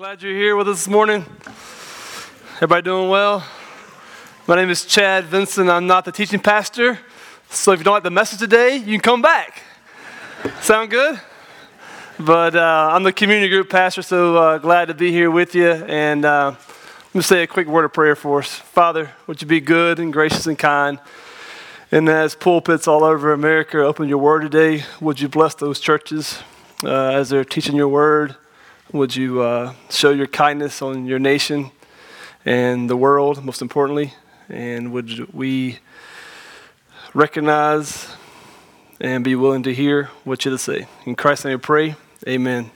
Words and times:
glad 0.00 0.22
you're 0.22 0.32
here 0.32 0.56
with 0.56 0.66
us 0.66 0.78
this 0.78 0.88
morning. 0.88 1.26
Everybody 2.54 2.80
doing 2.80 3.10
well? 3.10 3.46
My 4.46 4.56
name 4.56 4.70
is 4.70 4.86
Chad 4.86 5.24
Vincent. 5.24 5.68
I'm 5.68 5.86
not 5.86 6.06
the 6.06 6.10
teaching 6.10 6.40
pastor. 6.40 6.98
So 7.50 7.72
if 7.72 7.80
you 7.80 7.84
don't 7.84 7.92
like 7.92 8.02
the 8.02 8.10
message 8.10 8.38
today, 8.38 8.76
you 8.76 8.92
can 8.92 9.00
come 9.00 9.20
back. 9.20 9.62
Sound 10.62 10.88
good? 10.88 11.20
But 12.18 12.56
uh, 12.56 12.88
I'm 12.92 13.02
the 13.02 13.12
community 13.12 13.50
group 13.50 13.68
pastor, 13.68 14.00
so 14.00 14.38
uh, 14.38 14.56
glad 14.56 14.88
to 14.88 14.94
be 14.94 15.12
here 15.12 15.30
with 15.30 15.54
you. 15.54 15.68
And 15.68 16.24
uh, 16.24 16.54
let 17.08 17.14
me 17.14 17.20
say 17.20 17.42
a 17.42 17.46
quick 17.46 17.68
word 17.68 17.84
of 17.84 17.92
prayer 17.92 18.16
for 18.16 18.38
us. 18.38 18.48
Father, 18.48 19.10
would 19.26 19.42
you 19.42 19.46
be 19.46 19.60
good 19.60 19.98
and 19.98 20.14
gracious 20.14 20.46
and 20.46 20.58
kind? 20.58 20.98
And 21.92 22.08
as 22.08 22.34
pulpits 22.34 22.88
all 22.88 23.04
over 23.04 23.34
America 23.34 23.84
open 23.84 24.08
your 24.08 24.16
word 24.16 24.40
today, 24.40 24.84
would 24.98 25.20
you 25.20 25.28
bless 25.28 25.54
those 25.56 25.78
churches 25.78 26.38
uh, 26.84 26.88
as 26.88 27.28
they're 27.28 27.44
teaching 27.44 27.76
your 27.76 27.88
word? 27.88 28.36
Would 28.92 29.14
you 29.14 29.40
uh, 29.40 29.74
show 29.88 30.10
your 30.10 30.26
kindness 30.26 30.82
on 30.82 31.06
your 31.06 31.20
nation 31.20 31.70
and 32.44 32.90
the 32.90 32.96
world, 32.96 33.44
most 33.44 33.62
importantly? 33.62 34.14
And 34.48 34.92
would 34.92 35.32
we 35.32 35.78
recognize 37.14 38.08
and 39.00 39.22
be 39.22 39.36
willing 39.36 39.62
to 39.62 39.72
hear 39.72 40.06
what 40.24 40.44
you 40.44 40.50
have 40.50 40.58
to 40.58 40.64
say? 40.64 40.88
In 41.06 41.14
Christ's 41.14 41.44
name 41.44 41.58
I 41.58 41.60
pray, 41.60 41.94
amen. 42.26 42.72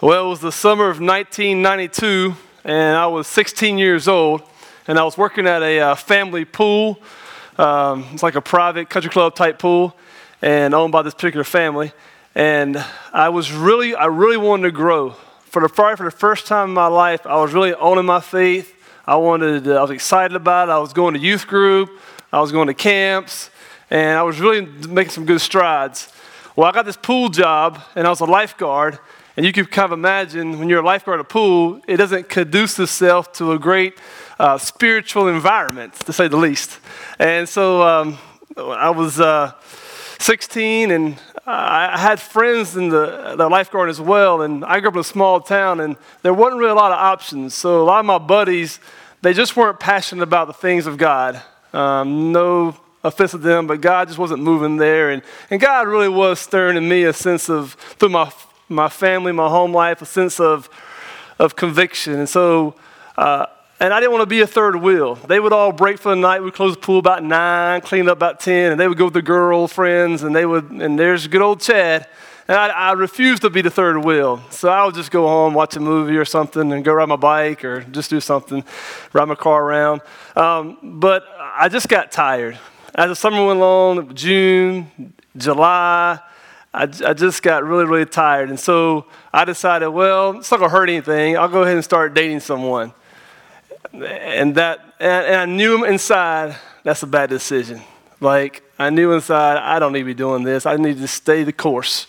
Well, 0.00 0.26
it 0.26 0.28
was 0.28 0.40
the 0.42 0.52
summer 0.52 0.84
of 0.84 1.00
1992, 1.00 2.36
and 2.64 2.96
I 2.96 3.08
was 3.08 3.26
16 3.26 3.78
years 3.78 4.06
old, 4.06 4.42
and 4.86 4.96
I 4.96 5.02
was 5.02 5.18
working 5.18 5.48
at 5.48 5.60
a 5.60 5.80
uh, 5.80 5.94
family 5.96 6.44
pool. 6.44 7.00
Um, 7.58 8.06
it's 8.12 8.22
like 8.22 8.36
a 8.36 8.40
private 8.40 8.88
country 8.88 9.10
club 9.10 9.34
type 9.34 9.58
pool, 9.58 9.96
and 10.40 10.72
owned 10.72 10.92
by 10.92 11.02
this 11.02 11.14
particular 11.14 11.42
family 11.42 11.92
and 12.40 12.82
I 13.12 13.28
was 13.28 13.52
really, 13.52 13.94
I 13.94 14.06
really 14.06 14.38
wanted 14.38 14.62
to 14.62 14.70
grow. 14.70 15.10
For 15.42 15.60
the 15.60 15.68
probably 15.68 15.96
for 15.96 16.04
the 16.04 16.10
first 16.10 16.46
time 16.46 16.70
in 16.70 16.74
my 16.74 16.86
life, 16.86 17.26
I 17.26 17.38
was 17.38 17.52
really 17.52 17.74
owning 17.74 18.06
my 18.06 18.20
faith. 18.20 18.74
I 19.06 19.16
wanted, 19.16 19.68
I 19.68 19.82
was 19.82 19.90
excited 19.90 20.34
about 20.34 20.70
it. 20.70 20.72
I 20.72 20.78
was 20.78 20.94
going 20.94 21.12
to 21.12 21.20
youth 21.20 21.46
group, 21.46 21.90
I 22.32 22.40
was 22.40 22.50
going 22.50 22.68
to 22.68 22.72
camps, 22.74 23.50
and 23.90 24.16
I 24.16 24.22
was 24.22 24.40
really 24.40 24.64
making 24.88 25.10
some 25.10 25.26
good 25.26 25.42
strides. 25.42 26.10
Well, 26.56 26.66
I 26.66 26.72
got 26.72 26.86
this 26.86 26.96
pool 26.96 27.28
job, 27.28 27.78
and 27.94 28.06
I 28.06 28.10
was 28.10 28.20
a 28.20 28.24
lifeguard. 28.24 28.98
And 29.36 29.44
you 29.44 29.52
can 29.52 29.66
kind 29.66 29.84
of 29.84 29.92
imagine 29.92 30.58
when 30.58 30.70
you're 30.70 30.80
a 30.80 30.86
lifeguard 30.86 31.20
at 31.20 31.26
a 31.26 31.28
pool, 31.28 31.82
it 31.86 31.98
doesn't 31.98 32.30
conduce 32.30 32.78
itself 32.78 33.34
to 33.34 33.52
a 33.52 33.58
great 33.58 33.98
uh, 34.38 34.56
spiritual 34.56 35.28
environment, 35.28 35.92
to 36.06 36.12
say 36.14 36.26
the 36.26 36.38
least. 36.38 36.78
And 37.18 37.46
so 37.46 37.82
um, 37.82 38.18
I 38.56 38.88
was 38.88 39.20
uh, 39.20 39.52
16, 40.20 40.90
and 40.90 41.18
I 41.46 41.98
had 41.98 42.20
friends 42.20 42.76
in 42.76 42.90
the, 42.90 43.34
the 43.36 43.48
lifeguard 43.48 43.88
as 43.88 44.00
well, 44.00 44.42
and 44.42 44.64
I 44.64 44.80
grew 44.80 44.88
up 44.88 44.94
in 44.94 45.00
a 45.00 45.04
small 45.04 45.40
town, 45.40 45.80
and 45.80 45.96
there 46.22 46.34
wasn't 46.34 46.60
really 46.60 46.72
a 46.72 46.74
lot 46.74 46.92
of 46.92 46.98
options. 46.98 47.54
So 47.54 47.82
a 47.82 47.84
lot 47.84 48.00
of 48.00 48.06
my 48.06 48.18
buddies, 48.18 48.78
they 49.22 49.32
just 49.32 49.56
weren't 49.56 49.80
passionate 49.80 50.22
about 50.22 50.46
the 50.46 50.52
things 50.52 50.86
of 50.86 50.96
God. 50.98 51.42
Um, 51.72 52.32
no 52.32 52.76
offense 53.02 53.30
to 53.30 53.38
them, 53.38 53.66
but 53.66 53.80
God 53.80 54.08
just 54.08 54.18
wasn't 54.18 54.42
moving 54.42 54.76
there, 54.76 55.10
and, 55.10 55.22
and 55.50 55.60
God 55.60 55.88
really 55.88 56.08
was 56.08 56.38
stirring 56.38 56.76
in 56.76 56.88
me 56.88 57.04
a 57.04 57.12
sense 57.12 57.48
of 57.48 57.72
through 57.98 58.10
my 58.10 58.32
my 58.68 58.88
family, 58.88 59.32
my 59.32 59.48
home 59.48 59.72
life, 59.72 60.00
a 60.00 60.06
sense 60.06 60.38
of 60.38 60.68
of 61.38 61.56
conviction, 61.56 62.14
and 62.14 62.28
so. 62.28 62.74
Uh, 63.16 63.46
and 63.80 63.94
I 63.94 64.00
didn't 64.00 64.12
want 64.12 64.22
to 64.22 64.26
be 64.26 64.42
a 64.42 64.46
third 64.46 64.76
wheel. 64.76 65.14
They 65.14 65.40
would 65.40 65.54
all 65.54 65.72
break 65.72 65.98
for 65.98 66.10
the 66.10 66.20
night. 66.20 66.42
We'd 66.42 66.52
close 66.52 66.74
the 66.74 66.80
pool 66.82 66.98
about 66.98 67.24
nine, 67.24 67.80
clean 67.80 68.08
up 68.10 68.18
about 68.18 68.38
10, 68.38 68.72
and 68.72 68.80
they 68.80 68.86
would 68.86 68.98
go 68.98 69.06
with 69.06 69.14
their 69.14 69.22
girlfriends, 69.22 70.22
and 70.22 70.36
they 70.36 70.44
would, 70.44 70.70
and 70.70 70.98
there's 70.98 71.26
good 71.26 71.40
old 71.40 71.62
Chad. 71.62 72.06
And 72.46 72.58
I, 72.58 72.68
I 72.68 72.92
refused 72.92 73.40
to 73.42 73.50
be 73.50 73.62
the 73.62 73.70
third 73.70 74.04
wheel. 74.04 74.42
So 74.50 74.68
I 74.68 74.84
would 74.84 74.94
just 74.94 75.10
go 75.10 75.26
home, 75.26 75.54
watch 75.54 75.76
a 75.76 75.80
movie 75.80 76.18
or 76.18 76.26
something, 76.26 76.72
and 76.72 76.84
go 76.84 76.92
ride 76.92 77.08
my 77.08 77.16
bike 77.16 77.64
or 77.64 77.80
just 77.84 78.10
do 78.10 78.20
something, 78.20 78.64
ride 79.14 79.26
my 79.26 79.34
car 79.34 79.62
around. 79.62 80.02
Um, 80.36 80.76
but 80.82 81.24
I 81.38 81.70
just 81.70 81.88
got 81.88 82.12
tired. 82.12 82.58
As 82.94 83.08
the 83.08 83.16
summer 83.16 83.46
went 83.46 83.60
along, 83.60 84.14
June, 84.14 85.14
July, 85.36 86.18
I, 86.74 86.82
I, 86.82 87.14
just 87.14 87.42
got 87.42 87.64
really, 87.64 87.84
really 87.84 88.04
tired. 88.04 88.50
And 88.50 88.60
so 88.60 89.06
I 89.32 89.44
decided, 89.44 89.88
well, 89.88 90.38
it's 90.38 90.50
not 90.50 90.58
going 90.58 90.70
to 90.70 90.76
hurt 90.76 90.88
anything. 90.88 91.38
I'll 91.38 91.48
go 91.48 91.62
ahead 91.62 91.76
and 91.76 91.84
start 91.84 92.14
dating 92.14 92.40
someone 92.40 92.92
and 93.92 94.54
that 94.54 94.94
and, 95.00 95.36
I 95.36 95.44
knew 95.46 95.84
inside 95.84 96.56
that's 96.82 97.02
a 97.02 97.06
bad 97.06 97.30
decision. 97.30 97.80
Like 98.20 98.62
I 98.78 98.90
knew 98.90 99.12
inside 99.12 99.56
I 99.58 99.78
don't 99.78 99.92
need 99.92 100.00
to 100.00 100.04
be 100.04 100.14
doing 100.14 100.44
this. 100.44 100.66
I 100.66 100.76
need 100.76 100.98
to 100.98 101.08
stay 101.08 101.44
the 101.44 101.52
course, 101.52 102.06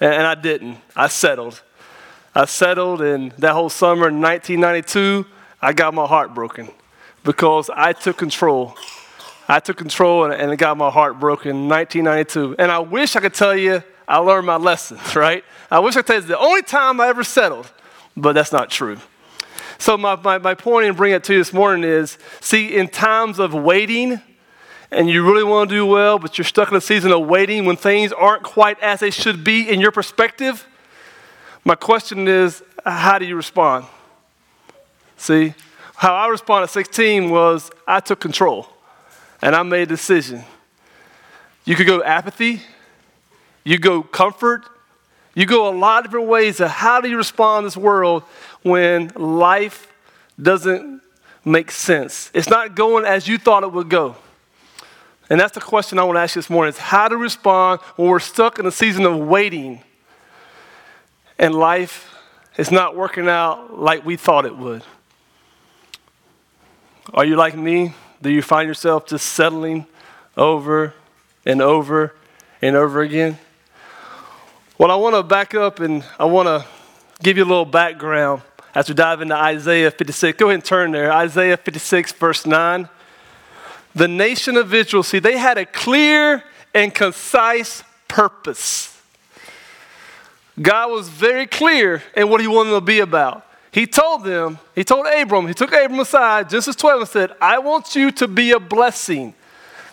and, 0.00 0.12
and 0.12 0.26
I 0.26 0.34
didn't. 0.34 0.78
I 0.96 1.08
settled. 1.08 1.62
I 2.34 2.44
settled, 2.44 3.00
and 3.02 3.32
that 3.32 3.52
whole 3.52 3.70
summer 3.70 4.08
in 4.08 4.20
1992, 4.20 5.26
I 5.60 5.72
got 5.72 5.92
my 5.94 6.06
heart 6.06 6.34
broken 6.34 6.68
because 7.24 7.68
I 7.74 7.92
took 7.92 8.16
control. 8.16 8.76
I 9.48 9.60
took 9.60 9.78
control 9.78 10.24
and, 10.24 10.34
and 10.34 10.52
it 10.52 10.56
got 10.56 10.76
my 10.76 10.90
heart 10.90 11.18
broken 11.18 11.50
in 11.50 11.68
1992. 11.68 12.56
And 12.58 12.70
I 12.70 12.78
wish 12.80 13.16
I 13.16 13.20
could 13.20 13.34
tell 13.34 13.56
you 13.56 13.82
I 14.06 14.18
learned 14.18 14.46
my 14.46 14.56
lessons, 14.56 15.16
right? 15.16 15.42
I 15.70 15.78
wish 15.80 15.96
I 15.96 16.00
could 16.00 16.06
tell 16.06 16.16
you 16.16 16.20
it's 16.20 16.28
the 16.28 16.38
only 16.38 16.62
time 16.62 17.00
I 17.00 17.08
ever 17.08 17.24
settled, 17.24 17.70
but 18.16 18.34
that's 18.34 18.52
not 18.52 18.70
true. 18.70 18.98
So, 19.78 19.96
my, 19.96 20.16
my, 20.16 20.38
my 20.38 20.54
point 20.54 20.86
in 20.86 20.94
bringing 20.94 21.16
it 21.16 21.24
to 21.24 21.32
you 21.34 21.38
this 21.38 21.52
morning 21.52 21.88
is 21.88 22.18
see, 22.40 22.76
in 22.76 22.88
times 22.88 23.38
of 23.38 23.54
waiting, 23.54 24.20
and 24.90 25.08
you 25.08 25.24
really 25.24 25.44
want 25.44 25.70
to 25.70 25.76
do 25.76 25.86
well, 25.86 26.18
but 26.18 26.36
you're 26.36 26.44
stuck 26.44 26.70
in 26.70 26.76
a 26.76 26.80
season 26.80 27.12
of 27.12 27.26
waiting 27.26 27.64
when 27.64 27.76
things 27.76 28.12
aren't 28.12 28.42
quite 28.42 28.80
as 28.82 29.00
they 29.00 29.10
should 29.10 29.44
be 29.44 29.68
in 29.68 29.80
your 29.80 29.92
perspective, 29.92 30.66
my 31.64 31.74
question 31.74 32.26
is 32.26 32.62
how 32.84 33.18
do 33.18 33.26
you 33.26 33.36
respond? 33.36 33.84
See, 35.16 35.54
how 35.96 36.14
I 36.14 36.28
responded 36.28 36.64
at 36.64 36.70
16 36.70 37.28
was 37.28 37.70
I 37.86 38.00
took 38.00 38.20
control 38.20 38.68
and 39.42 39.54
I 39.54 39.62
made 39.62 39.82
a 39.82 39.86
decision. 39.86 40.44
You 41.64 41.76
could 41.76 41.86
go 41.86 42.02
apathy, 42.02 42.62
you 43.64 43.78
go 43.78 44.02
comfort, 44.02 44.64
you 45.38 45.46
go 45.46 45.68
a 45.68 45.70
lot 45.70 46.00
of 46.00 46.10
different 46.10 46.26
ways 46.26 46.58
of 46.58 46.68
how 46.68 47.00
do 47.00 47.08
you 47.08 47.16
respond 47.16 47.58
in 47.58 47.64
this 47.66 47.76
world 47.76 48.24
when 48.62 49.06
life 49.14 49.86
doesn't 50.42 51.00
make 51.44 51.70
sense. 51.70 52.28
It's 52.34 52.50
not 52.50 52.74
going 52.74 53.04
as 53.04 53.28
you 53.28 53.38
thought 53.38 53.62
it 53.62 53.70
would 53.70 53.88
go. 53.88 54.16
And 55.30 55.38
that's 55.38 55.54
the 55.54 55.60
question 55.60 55.96
I 56.00 56.02
want 56.02 56.16
to 56.16 56.22
ask 56.22 56.34
you 56.34 56.42
this 56.42 56.50
morning 56.50 56.70
is 56.70 56.78
how 56.78 57.06
to 57.06 57.16
respond 57.16 57.80
when 57.94 58.08
we're 58.08 58.18
stuck 58.18 58.58
in 58.58 58.66
a 58.66 58.72
season 58.72 59.06
of 59.06 59.16
waiting 59.16 59.80
and 61.38 61.54
life 61.54 62.12
is 62.56 62.72
not 62.72 62.96
working 62.96 63.28
out 63.28 63.78
like 63.78 64.04
we 64.04 64.16
thought 64.16 64.44
it 64.44 64.56
would. 64.56 64.82
Are 67.14 67.24
you 67.24 67.36
like 67.36 67.56
me? 67.56 67.94
Do 68.20 68.28
you 68.28 68.42
find 68.42 68.66
yourself 68.66 69.06
just 69.06 69.24
settling 69.24 69.86
over 70.36 70.94
and 71.46 71.62
over 71.62 72.16
and 72.60 72.74
over 72.74 73.02
again? 73.02 73.38
Well, 74.78 74.92
I 74.92 74.94
want 74.94 75.16
to 75.16 75.24
back 75.24 75.56
up 75.56 75.80
and 75.80 76.04
I 76.20 76.24
want 76.26 76.46
to 76.46 76.64
give 77.20 77.36
you 77.36 77.42
a 77.42 77.50
little 77.50 77.64
background 77.64 78.42
as 78.76 78.88
we 78.88 78.94
dive 78.94 79.20
into 79.20 79.34
Isaiah 79.34 79.90
56. 79.90 80.38
Go 80.38 80.46
ahead 80.46 80.54
and 80.54 80.64
turn 80.64 80.92
there. 80.92 81.10
Isaiah 81.10 81.56
56, 81.56 82.12
verse 82.12 82.46
9. 82.46 82.88
The 83.96 84.06
nation 84.06 84.56
of 84.56 84.72
Israel, 84.72 85.02
see, 85.02 85.18
they 85.18 85.36
had 85.36 85.58
a 85.58 85.66
clear 85.66 86.44
and 86.72 86.94
concise 86.94 87.82
purpose. 88.06 88.96
God 90.62 90.92
was 90.92 91.08
very 91.08 91.48
clear 91.48 92.00
in 92.16 92.28
what 92.28 92.40
he 92.40 92.46
wanted 92.46 92.70
to 92.70 92.80
be 92.80 93.00
about. 93.00 93.44
He 93.72 93.84
told 93.84 94.22
them, 94.22 94.60
he 94.76 94.84
told 94.84 95.08
Abram, 95.08 95.48
he 95.48 95.54
took 95.54 95.72
Abram 95.72 95.98
aside, 95.98 96.50
Genesis 96.50 96.76
12, 96.76 97.00
and 97.00 97.08
said, 97.08 97.32
I 97.40 97.58
want 97.58 97.96
you 97.96 98.12
to 98.12 98.28
be 98.28 98.52
a 98.52 98.60
blessing. 98.60 99.34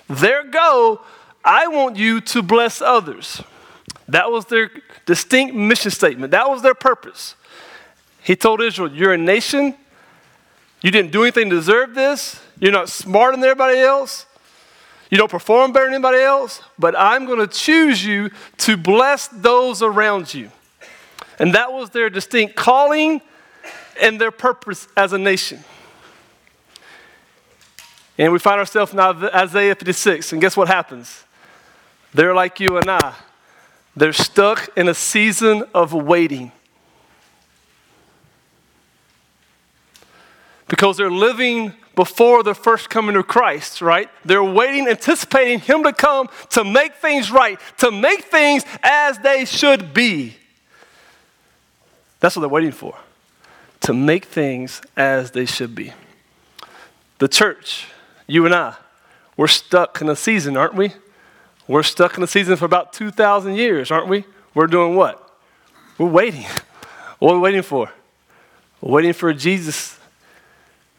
There 0.07 0.43
go, 0.43 1.01
I 1.43 1.69
want 1.69 1.95
you 1.95 2.21
to 2.21 2.43
bless 2.43 2.83
others. 2.83 3.41
That 4.07 4.31
was 4.31 4.45
their 4.45 4.69
distinct 5.05 5.55
mission 5.55 5.91
statement. 5.91 6.31
That 6.31 6.49
was 6.49 6.61
their 6.61 6.75
purpose. 6.75 7.35
He 8.21 8.35
told 8.35 8.61
Israel, 8.61 8.91
You're 8.91 9.13
a 9.13 9.17
nation. 9.17 9.75
You 10.81 10.91
didn't 10.91 11.11
do 11.11 11.23
anything 11.23 11.49
to 11.49 11.55
deserve 11.55 11.95
this. 11.95 12.39
You're 12.59 12.71
not 12.71 12.89
smarter 12.89 13.37
than 13.37 13.43
everybody 13.43 13.79
else. 13.79 14.27
You 15.09 15.17
don't 15.17 15.31
perform 15.31 15.71
better 15.71 15.85
than 15.85 15.95
anybody 15.95 16.19
else. 16.19 16.61
But 16.77 16.95
I'm 16.97 17.25
going 17.25 17.39
to 17.39 17.47
choose 17.47 18.05
you 18.05 18.29
to 18.59 18.77
bless 18.77 19.27
those 19.29 19.81
around 19.81 20.33
you. 20.33 20.51
And 21.39 21.53
that 21.55 21.73
was 21.73 21.89
their 21.89 22.09
distinct 22.09 22.55
calling 22.55 23.21
and 24.01 24.19
their 24.19 24.31
purpose 24.31 24.87
as 24.95 25.13
a 25.13 25.17
nation. 25.17 25.63
And 28.17 28.31
we 28.31 28.39
find 28.39 28.59
ourselves 28.59 28.93
now 28.93 29.11
Isaiah 29.11 29.75
56. 29.75 30.31
And 30.33 30.41
guess 30.41 30.55
what 30.55 30.67
happens? 30.67 31.23
They're 32.13 32.33
like 32.33 32.59
you 32.59 32.77
and 32.77 32.89
I. 32.89 33.13
They're 33.95 34.13
stuck 34.13 34.69
in 34.77 34.89
a 34.89 34.93
season 34.93 35.63
of 35.73 35.93
waiting. 35.93 36.51
Because 40.67 40.97
they're 40.97 41.11
living 41.11 41.73
before 41.95 42.43
the 42.43 42.53
first 42.53 42.89
coming 42.89 43.15
of 43.15 43.27
Christ, 43.27 43.81
right? 43.81 44.09
They're 44.25 44.43
waiting, 44.43 44.87
anticipating 44.87 45.59
Him 45.59 45.83
to 45.83 45.93
come 45.93 46.27
to 46.49 46.63
make 46.63 46.95
things 46.95 47.31
right, 47.31 47.59
to 47.77 47.91
make 47.91 48.25
things 48.25 48.65
as 48.83 49.17
they 49.19 49.45
should 49.45 49.93
be. 49.93 50.35
That's 52.19 52.35
what 52.35 52.41
they're 52.41 52.49
waiting 52.49 52.71
for. 52.71 52.97
to 53.81 53.93
make 53.93 54.25
things 54.25 54.81
as 54.97 55.31
they 55.31 55.45
should 55.45 55.75
be. 55.75 55.93
The 57.19 57.27
church, 57.27 57.85
you 58.25 58.45
and 58.45 58.55
I, 58.55 58.75
we're 59.37 59.47
stuck 59.47 60.01
in 60.01 60.09
a 60.09 60.15
season, 60.15 60.57
aren't 60.57 60.73
we? 60.73 60.93
We're 61.67 61.83
stuck 61.83 62.17
in 62.17 62.23
a 62.23 62.27
season 62.27 62.55
for 62.55 62.65
about 62.65 62.93
2,000 62.93 63.55
years, 63.55 63.91
aren't 63.91 64.07
we? 64.07 64.25
We're 64.53 64.67
doing 64.67 64.95
what? 64.95 65.21
We're 65.97 66.07
waiting. 66.07 66.45
What 67.17 67.31
are 67.31 67.35
we 67.35 67.43
waiting 67.43 67.61
for? 67.61 67.89
We're 68.81 68.91
waiting 68.91 69.13
for 69.13 69.33
Jesus 69.33 69.97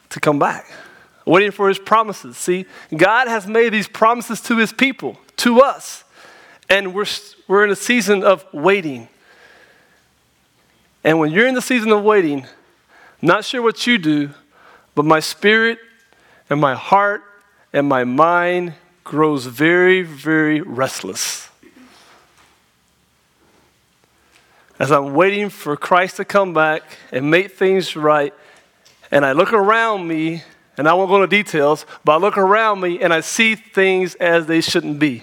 to 0.08 0.18
come 0.18 0.38
back, 0.38 0.66
waiting 1.26 1.50
for 1.50 1.68
his 1.68 1.78
promises. 1.78 2.38
See, 2.38 2.64
God 2.96 3.28
has 3.28 3.46
made 3.46 3.74
these 3.74 3.86
promises 3.86 4.40
to 4.42 4.56
his 4.56 4.72
people, 4.72 5.18
to 5.36 5.60
us, 5.60 6.04
and 6.70 6.94
we're, 6.94 7.04
we're 7.46 7.64
in 7.64 7.70
a 7.70 7.76
season 7.76 8.24
of 8.24 8.46
waiting. 8.52 9.08
And 11.04 11.18
when 11.20 11.30
you're 11.30 11.46
in 11.46 11.54
the 11.54 11.62
season 11.62 11.92
of 11.92 12.02
waiting, 12.02 12.46
not 13.20 13.44
sure 13.44 13.60
what 13.60 13.86
you 13.86 13.98
do, 13.98 14.30
but 14.94 15.04
my 15.04 15.20
spirit 15.20 15.78
and 16.48 16.58
my 16.58 16.74
heart 16.74 17.22
and 17.74 17.86
my 17.86 18.04
mind 18.04 18.72
grows 19.06 19.46
very, 19.46 20.02
very 20.02 20.60
restless. 20.60 21.48
As 24.80 24.90
I'm 24.90 25.14
waiting 25.14 25.48
for 25.48 25.76
Christ 25.76 26.16
to 26.16 26.24
come 26.24 26.52
back 26.52 26.82
and 27.12 27.30
make 27.30 27.52
things 27.52 27.94
right, 27.94 28.34
and 29.12 29.24
I 29.24 29.30
look 29.30 29.52
around 29.52 30.08
me, 30.08 30.42
and 30.76 30.88
I 30.88 30.92
won't 30.92 31.08
go 31.08 31.22
into 31.22 31.28
details, 31.28 31.86
but 32.04 32.16
I 32.16 32.16
look 32.16 32.36
around 32.36 32.80
me 32.80 33.00
and 33.00 33.14
I 33.14 33.20
see 33.20 33.54
things 33.54 34.16
as 34.16 34.46
they 34.46 34.60
shouldn't 34.60 34.98
be. 34.98 35.22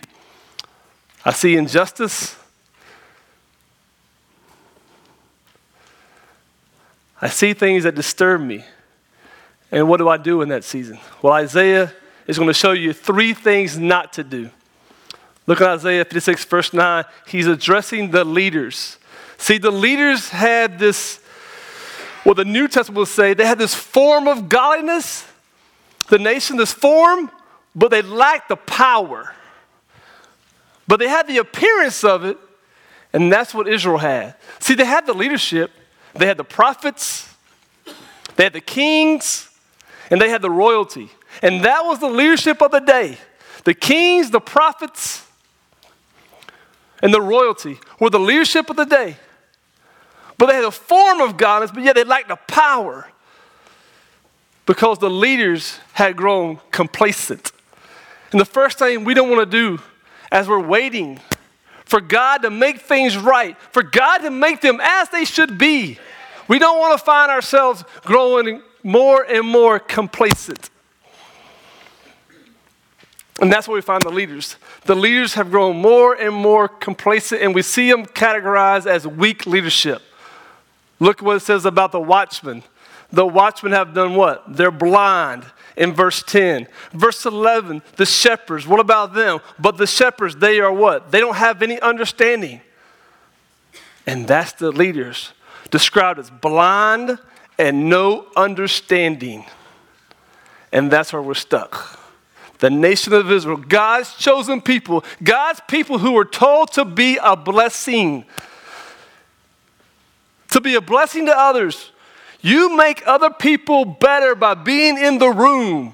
I 1.26 1.32
see 1.32 1.56
injustice. 1.56 2.38
I 7.22 7.28
see 7.28 7.54
things 7.54 7.84
that 7.84 7.96
disturb 7.96 8.42
me. 8.42 8.64
And 9.72 9.90
what 9.90 9.98
do 9.98 10.08
I 10.08 10.18
do 10.18 10.42
in 10.42 10.50
that 10.50 10.64
season? 10.64 11.00
Well, 11.22 11.34
Isaiah 11.34 11.94
is 12.28 12.38
going 12.38 12.48
to 12.48 12.54
show 12.54 12.72
you 12.72 12.94
three 12.94 13.34
things 13.34 13.78
not 13.78 14.14
to 14.14 14.24
do. 14.24 14.50
Look 15.46 15.60
at 15.62 15.70
Isaiah 15.70 16.06
56, 16.06 16.46
verse 16.46 16.74
9. 16.74 17.04
He's 17.28 17.48
addressing 17.48 18.12
the 18.12 18.24
leaders. 18.24 18.98
See, 19.38 19.58
the 19.58 19.72
leaders 19.72 20.30
had 20.30 20.80
this, 20.80 21.20
well, 22.25 22.36
the 22.36 22.46
New 22.46 22.68
Testament 22.68 22.98
will 22.98 23.06
say, 23.06 23.34
they 23.34 23.46
had 23.46 23.60
this 23.60 23.75
form 23.75 24.28
of 24.28 24.48
godliness, 24.48 25.28
the 26.08 26.20
nation, 26.20 26.56
this 26.56 26.72
form, 26.72 27.30
but 27.75 27.92
they 27.92 28.02
lacked 28.02 28.50
the 28.50 28.56
power. 28.56 29.34
But 30.88 31.00
they 31.00 31.10
had 31.10 31.28
the 31.28 31.38
appearance 31.38 32.04
of 32.04 32.24
it, 32.24 32.38
and 33.12 33.31
that's 33.31 33.54
what 33.54 33.68
Israel 33.68 33.98
had. 33.98 34.36
See, 34.60 34.75
they 34.75 34.86
had 34.86 35.06
the 35.06 35.14
leadership, 35.14 35.72
they 36.14 36.25
had 36.25 36.38
the 36.38 36.44
prophets, 36.44 37.34
they 38.36 38.46
had 38.46 38.54
the 38.54 38.62
kings, 38.62 39.50
and 40.10 40.22
they 40.22 40.30
had 40.30 40.42
the 40.42 40.50
royalty. 40.50 41.10
And 41.42 41.64
that 41.66 41.84
was 41.86 42.00
the 42.00 42.10
leadership 42.10 42.62
of 42.62 42.72
the 42.72 42.80
day. 42.80 43.18
The 43.64 43.74
kings, 43.74 44.30
the 44.30 44.42
prophets, 44.42 45.26
and 47.02 47.14
the 47.14 47.22
royalty 47.22 47.80
were 48.00 48.10
the 48.10 48.20
leadership 48.20 48.70
of 48.70 48.76
the 48.76 48.86
day. 48.86 49.18
But 50.38 50.48
they 50.48 50.56
had 50.56 50.64
a 50.64 50.72
form 50.72 51.22
of 51.22 51.38
godliness, 51.38 51.72
but 51.72 51.84
yet 51.84 51.96
they 51.96 52.04
lacked 52.04 52.30
the 52.30 52.38
power 52.48 53.08
because 54.66 55.00
the 55.00 55.10
leaders 55.10 55.80
had 55.94 56.16
grown 56.16 56.60
complacent. 56.72 57.52
And 58.32 58.40
the 58.40 58.46
first 58.46 58.80
thing 58.80 59.04
we 59.04 59.14
don't 59.14 59.30
want 59.30 59.50
to 59.50 59.58
do 59.58 59.82
as 60.32 60.48
we're 60.48 60.66
waiting 60.66 61.20
for 61.86 62.02
God 62.02 62.40
to 62.40 62.50
make 62.50 62.80
things 62.80 63.16
right, 63.18 63.56
for 63.72 63.84
God 63.84 64.20
to 64.20 64.32
make 64.32 64.62
them 64.62 64.80
as 64.82 65.10
they 65.10 65.26
should 65.26 65.58
be, 65.58 66.00
we 66.48 66.58
don't 66.58 66.80
want 66.80 66.98
to 66.98 67.04
find 67.04 67.32
ourselves 67.32 67.84
growing 68.04 68.62
more 68.82 69.24
and 69.24 69.46
more 69.46 69.80
complacent. 69.80 70.70
And 73.42 73.52
that's 73.52 73.68
where 73.68 73.76
we 73.76 73.82
find 73.82 74.02
the 74.02 74.12
leaders. 74.12 74.58
The 74.86 74.96
leaders 74.96 75.34
have 75.34 75.50
grown 75.50 75.78
more 75.78 76.14
and 76.14 76.34
more 76.34 76.68
complacent, 76.68 77.42
and 77.42 77.56
we 77.56 77.62
see 77.62 77.90
them 77.90 78.06
categorized 78.06 78.86
as 78.86 79.08
weak 79.08 79.46
leadership. 79.46 80.02
Look 81.00 81.22
what 81.22 81.38
it 81.38 81.40
says 81.42 81.66
about 81.66 81.92
the 81.92 82.00
watchmen. 82.00 82.64
The 83.12 83.26
watchmen 83.26 83.72
have 83.74 83.94
done 83.94 84.16
what? 84.16 84.56
They're 84.56 84.72
blind 84.72 85.46
in 85.76 85.94
verse 85.94 86.24
10. 86.24 86.68
Verse 86.94 87.26
11, 87.26 87.82
the 87.96 88.06
shepherds, 88.06 88.68
what 88.68 88.80
about 88.80 89.14
them? 89.14 89.40
But 89.60 89.78
the 89.78 89.88
shepherds, 89.88 90.36
they 90.36 90.60
are 90.60 90.72
what? 90.72 91.12
They 91.12 91.20
don't 91.20 91.36
have 91.36 91.62
any 91.62 91.80
understanding. 91.80 92.62
And 94.06 94.28
that's 94.28 94.54
the 94.54 94.72
leaders 94.72 95.34
described 95.72 96.20
as 96.20 96.30
blind 96.30 97.18
and 97.58 97.90
no 97.90 98.28
understanding. 98.36 99.46
And 100.72 100.92
that's 100.92 101.14
where 101.14 101.22
we're 101.22 101.34
stuck. 101.34 102.00
The 102.63 102.69
nation 102.69 103.12
of 103.12 103.30
Israel, 103.30 103.57
God's 103.57 104.15
chosen 104.15 104.62
people, 104.62 105.04
God's 105.21 105.60
people 105.68 105.98
who 105.98 106.13
were 106.13 106.24
told 106.24 106.71
to 106.71 106.86
be 106.86 107.19
a 107.21 107.36
blessing, 107.36 108.24
to 110.51 110.62
be 110.62 110.75
a 110.75 110.80
blessing 110.80 111.25
to 111.25 111.38
others. 111.38 111.92
You 112.39 112.77
make 112.77 113.06
other 113.06 113.30
people 113.31 113.83
better 113.83 114.33
by 114.33 114.54
being 114.54 114.98
in 114.98 115.18
the 115.18 115.27
room. 115.27 115.94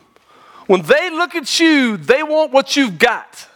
When 0.67 0.83
they 0.83 1.09
look 1.09 1.33
at 1.33 1.59
you, 1.59 1.97
they 1.97 2.21
want 2.21 2.51
what 2.51 2.77
you've 2.77 2.99
got. 2.99 3.47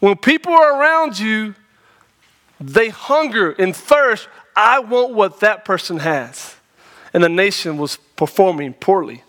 When 0.00 0.16
people 0.16 0.54
are 0.54 0.80
around 0.80 1.18
you, 1.18 1.54
they 2.58 2.88
hunger 2.88 3.50
and 3.50 3.76
thirst 3.76 4.26
I 4.56 4.78
want 4.78 5.12
what 5.12 5.40
that 5.40 5.66
person 5.66 5.98
has. 5.98 6.56
And 7.12 7.22
the 7.22 7.28
nation 7.28 7.76
was 7.76 7.98
performing 8.16 8.72
poorly. 8.72 9.22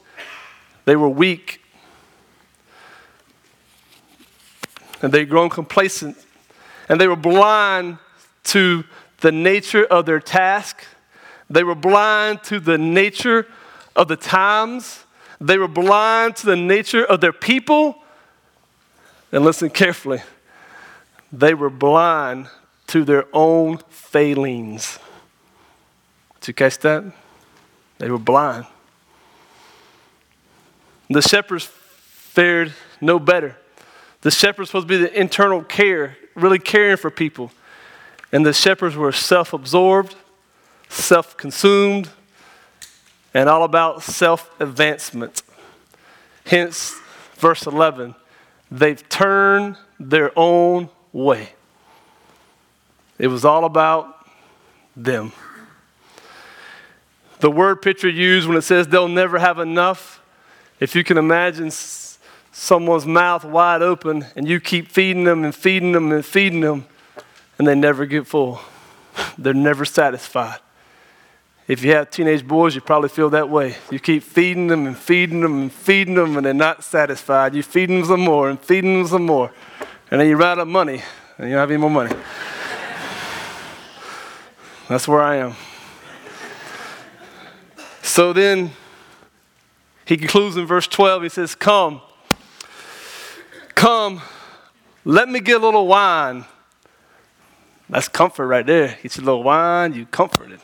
They 0.86 0.95
were 0.95 1.10
weak. 1.10 1.60
And 5.02 5.14
they'd 5.14 5.30
grown 5.30 5.50
complacent. 5.50 6.18
And 6.90 7.00
they 7.00 7.08
were 7.08 7.16
blind 7.16 7.98
to 8.46 8.84
the 9.22 9.32
nature 9.32 9.86
of 9.86 10.06
their 10.06 10.20
task. 10.20 10.84
They 11.50 11.64
were 11.64 11.76
blind 11.76 12.44
to 12.44 12.60
the 12.60 12.78
nature 12.78 13.48
of 13.96 14.08
the 14.08 14.16
times. 14.16 15.04
They 15.40 15.58
were 15.58 15.68
blind 15.68 16.38
to 16.38 16.46
the 16.46 16.56
nature 16.56 17.04
of 17.04 17.22
their 17.22 17.34
people. 17.34 18.02
And 19.32 19.44
listen 19.44 19.70
carefully, 19.70 20.22
they 21.32 21.54
were 21.54 21.70
blind 21.70 22.48
to 22.88 23.04
their 23.04 23.26
own 23.34 23.80
failings. 23.90 25.00
Did 26.40 26.50
you 26.50 26.54
catch 26.54 26.78
that? 26.80 27.04
They 27.98 28.10
were 28.10 28.20
blind. 28.20 28.66
The 31.10 31.22
shepherds 31.22 31.66
fared 31.66 32.74
no 33.02 33.20
better. 33.20 33.58
The 34.25 34.32
shepherds 34.32 34.72
supposed 34.72 34.88
to 34.88 34.91
be 34.91 34.98
the 34.98 35.20
internal 35.20 35.63
care, 35.63 36.17
really 36.34 36.58
caring 36.58 36.98
for 36.98 37.12
people. 37.12 37.51
And 38.32 38.44
the 38.44 38.53
shepherds 38.53 38.96
were 38.96 39.12
self 39.12 39.53
absorbed, 39.53 40.15
self 40.89 41.38
consumed, 41.38 42.10
and 43.36 43.48
all 43.48 43.62
about 43.62 44.01
self 44.01 44.50
advancement. 44.60 45.44
Hence, 46.44 47.00
verse 47.36 47.67
11 47.67 48.15
they've 48.72 49.08
turned 49.10 49.77
their 50.00 50.32
own 50.36 50.89
way. 51.13 51.50
It 53.20 53.27
was 53.27 53.46
all 53.46 53.63
about 53.63 54.27
them. 54.96 55.34
The 57.41 57.51
word 57.51 57.84
picture 57.84 58.10
used 58.10 58.48
when 58.48 58.58
it 58.58 58.63
says 58.63 58.88
they'll 58.88 59.08
never 59.08 59.38
have 59.38 59.60
enough, 59.60 60.20
if 60.79 60.96
you 60.96 61.03
can 61.03 61.20
imagine 61.20 61.70
someone's 62.58 63.06
mouth 63.06 63.44
wide 63.44 63.82
open 63.82 64.26
and 64.38 64.48
you 64.48 64.62
keep 64.62 64.90
feeding 64.90 65.26
them 65.26 65.44
and 65.44 65.54
feeding 65.54 65.92
them 65.92 66.10
and 66.14 66.26
feeding 66.26 66.62
them, 66.62 66.86
and 67.58 67.68
they 67.68 67.76
never 67.76 68.06
get 68.06 68.26
full. 68.26 68.62
They're 69.38 69.54
never 69.54 69.84
satisfied. 69.84 70.60
If 71.68 71.84
you 71.84 71.92
have 71.92 72.10
teenage 72.12 72.48
boys, 72.48 72.74
you 72.74 72.80
probably 72.80 73.10
feel 73.10 73.30
that 73.32 73.50
way. 73.50 73.76
You 73.92 74.00
keep 74.00 74.24
feeding 74.24 74.68
them 74.68 74.88
and 74.88 74.98
feeding 74.98 75.42
them 75.42 75.64
and 75.64 75.72
feeding 75.72 76.14
them, 76.14 76.38
and 76.38 76.46
they're 76.46 76.54
not 76.54 76.84
satisfied. 76.84 77.56
You 77.56 77.64
feed 77.64 77.90
them 77.90 78.06
some 78.06 78.20
more 78.22 78.52
and 78.52 78.60
feeding 78.60 79.00
them 79.00 79.08
some 79.08 79.26
more. 79.26 79.52
And 80.12 80.22
then 80.22 80.28
you 80.28 80.38
run 80.38 80.50
out 80.50 80.60
of 80.60 80.68
money, 80.68 81.02
and 81.40 81.50
you 81.50 81.56
don't 81.56 81.62
have 81.62 81.72
any 81.72 81.80
more 81.80 81.90
money. 81.90 82.16
That's 84.88 85.08
where 85.08 85.24
I 85.24 85.38
am. 85.38 85.56
So 88.04 88.32
then 88.32 88.72
he 90.06 90.18
concludes 90.18 90.56
in 90.56 90.68
verse 90.68 90.88
12. 90.88 91.24
He 91.24 91.30
says, 91.30 91.56
Come, 91.56 92.00
come, 93.75 94.22
let 95.03 95.29
me 95.29 95.39
get 95.39 95.62
a 95.62 95.65
little 95.65 95.88
wine. 95.88 96.46
That's 97.89 98.08
comfort 98.08 98.48
right 98.48 98.65
there. 98.65 98.98
Get 99.03 99.17
you 99.17 99.24
a 99.24 99.25
little 99.25 99.44
wine, 99.44 99.94
you 99.94 100.05
comforted. 100.08 100.60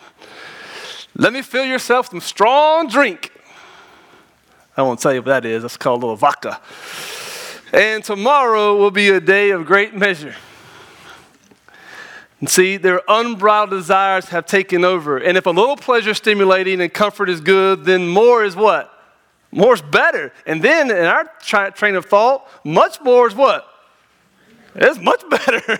Let 1.15 1.33
me 1.33 1.41
fill 1.41 1.65
yourself 1.65 2.09
some 2.09 2.21
strong 2.21 2.87
drink. 2.87 3.31
I 4.75 4.81
won't 4.81 4.99
tell 4.99 5.13
you 5.13 5.19
what 5.19 5.27
that 5.27 5.45
is. 5.45 5.61
That's 5.61 5.77
called 5.77 6.01
a 6.01 6.05
little 6.05 6.15
vodka. 6.15 6.59
And 7.73 8.03
tomorrow 8.03 8.77
will 8.77 8.91
be 8.91 9.09
a 9.09 9.19
day 9.19 9.51
of 9.51 9.65
great 9.65 9.93
measure. 9.93 10.35
And 12.39 12.49
see, 12.49 12.77
their 12.77 13.01
unbridled 13.07 13.69
desires 13.69 14.29
have 14.29 14.45
taken 14.45 14.83
over. 14.83 15.17
And 15.17 15.37
if 15.37 15.45
a 15.45 15.51
little 15.51 15.75
pleasure 15.75 16.13
stimulating 16.13 16.81
and 16.81 16.91
comfort 16.91 17.29
is 17.29 17.39
good, 17.39 17.85
then 17.85 18.07
more 18.07 18.43
is 18.43 18.55
what? 18.55 19.00
More 19.51 19.73
is 19.73 19.81
better. 19.81 20.31
And 20.45 20.61
then 20.61 20.89
in 20.89 21.05
our 21.05 21.29
tra- 21.41 21.71
train 21.71 21.95
of 21.95 22.05
thought, 22.05 22.47
much 22.63 23.01
more 23.01 23.27
is 23.27 23.35
what? 23.35 23.67
It's 24.75 24.99
much 24.99 25.23
better. 25.29 25.79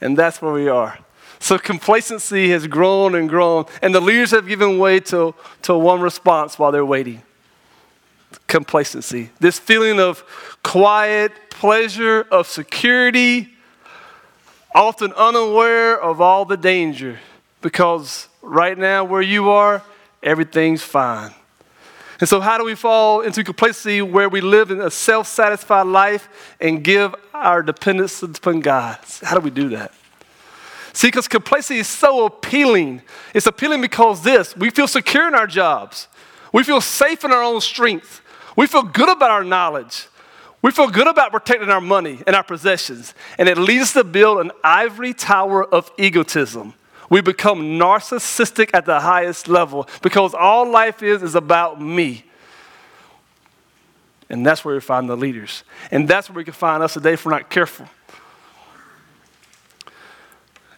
and 0.00 0.16
that's 0.16 0.40
where 0.40 0.52
we 0.52 0.68
are. 0.68 0.98
So 1.40 1.58
complacency 1.58 2.50
has 2.50 2.66
grown 2.66 3.14
and 3.14 3.28
grown, 3.28 3.64
and 3.80 3.94
the 3.94 4.00
leaders 4.00 4.30
have 4.32 4.46
given 4.46 4.78
way 4.78 5.00
to, 5.00 5.34
to 5.62 5.76
one 5.76 6.00
response 6.00 6.58
while 6.58 6.70
they're 6.70 6.84
waiting 6.84 7.22
complacency. 8.46 9.30
This 9.40 9.58
feeling 9.58 9.98
of 9.98 10.24
quiet 10.62 11.32
pleasure, 11.50 12.26
of 12.30 12.46
security, 12.46 13.48
often 14.74 15.12
unaware 15.14 16.00
of 16.00 16.20
all 16.20 16.44
the 16.44 16.56
danger, 16.56 17.18
because 17.60 18.28
right 18.42 18.76
now, 18.76 19.04
where 19.04 19.22
you 19.22 19.50
are, 19.50 19.82
everything's 20.22 20.82
fine. 20.82 21.32
And 22.20 22.28
so, 22.28 22.40
how 22.40 22.58
do 22.58 22.64
we 22.64 22.74
fall 22.74 23.22
into 23.22 23.42
complacency 23.42 24.02
where 24.02 24.28
we 24.28 24.42
live 24.42 24.70
in 24.70 24.80
a 24.80 24.90
self 24.90 25.26
satisfied 25.26 25.86
life 25.86 26.28
and 26.60 26.84
give 26.84 27.14
our 27.32 27.62
dependence 27.62 28.22
upon 28.22 28.60
God? 28.60 28.98
How 29.22 29.34
do 29.34 29.40
we 29.40 29.50
do 29.50 29.70
that? 29.70 29.92
See, 30.92 31.08
because 31.08 31.28
complacency 31.28 31.80
is 31.80 31.88
so 31.88 32.26
appealing. 32.26 33.00
It's 33.32 33.46
appealing 33.46 33.80
because 33.80 34.22
this 34.22 34.54
we 34.54 34.70
feel 34.70 34.86
secure 34.86 35.28
in 35.28 35.34
our 35.34 35.46
jobs, 35.46 36.08
we 36.52 36.62
feel 36.62 36.82
safe 36.82 37.24
in 37.24 37.32
our 37.32 37.42
own 37.42 37.62
strength, 37.62 38.20
we 38.54 38.66
feel 38.66 38.82
good 38.82 39.08
about 39.08 39.30
our 39.30 39.44
knowledge, 39.44 40.06
we 40.60 40.72
feel 40.72 40.88
good 40.88 41.06
about 41.06 41.32
protecting 41.32 41.70
our 41.70 41.80
money 41.80 42.22
and 42.26 42.36
our 42.36 42.44
possessions. 42.44 43.14
And 43.38 43.48
it 43.48 43.56
leads 43.56 43.84
us 43.84 43.92
to 43.94 44.04
build 44.04 44.40
an 44.40 44.52
ivory 44.62 45.14
tower 45.14 45.64
of 45.64 45.90
egotism. 45.96 46.74
We 47.10 47.20
become 47.20 47.78
narcissistic 47.78 48.70
at 48.72 48.86
the 48.86 49.00
highest 49.00 49.48
level 49.48 49.86
because 50.00 50.32
all 50.32 50.70
life 50.70 51.02
is 51.02 51.22
is 51.22 51.34
about 51.34 51.80
me. 51.80 52.24
And 54.30 54.46
that's 54.46 54.64
where 54.64 54.74
we 54.74 54.80
find 54.80 55.10
the 55.10 55.16
leaders. 55.16 55.64
And 55.90 56.06
that's 56.06 56.30
where 56.30 56.36
we 56.36 56.44
can 56.44 56.54
find 56.54 56.82
us 56.84 56.94
today 56.94 57.14
if 57.14 57.26
we're 57.26 57.32
not 57.32 57.50
careful. 57.50 57.88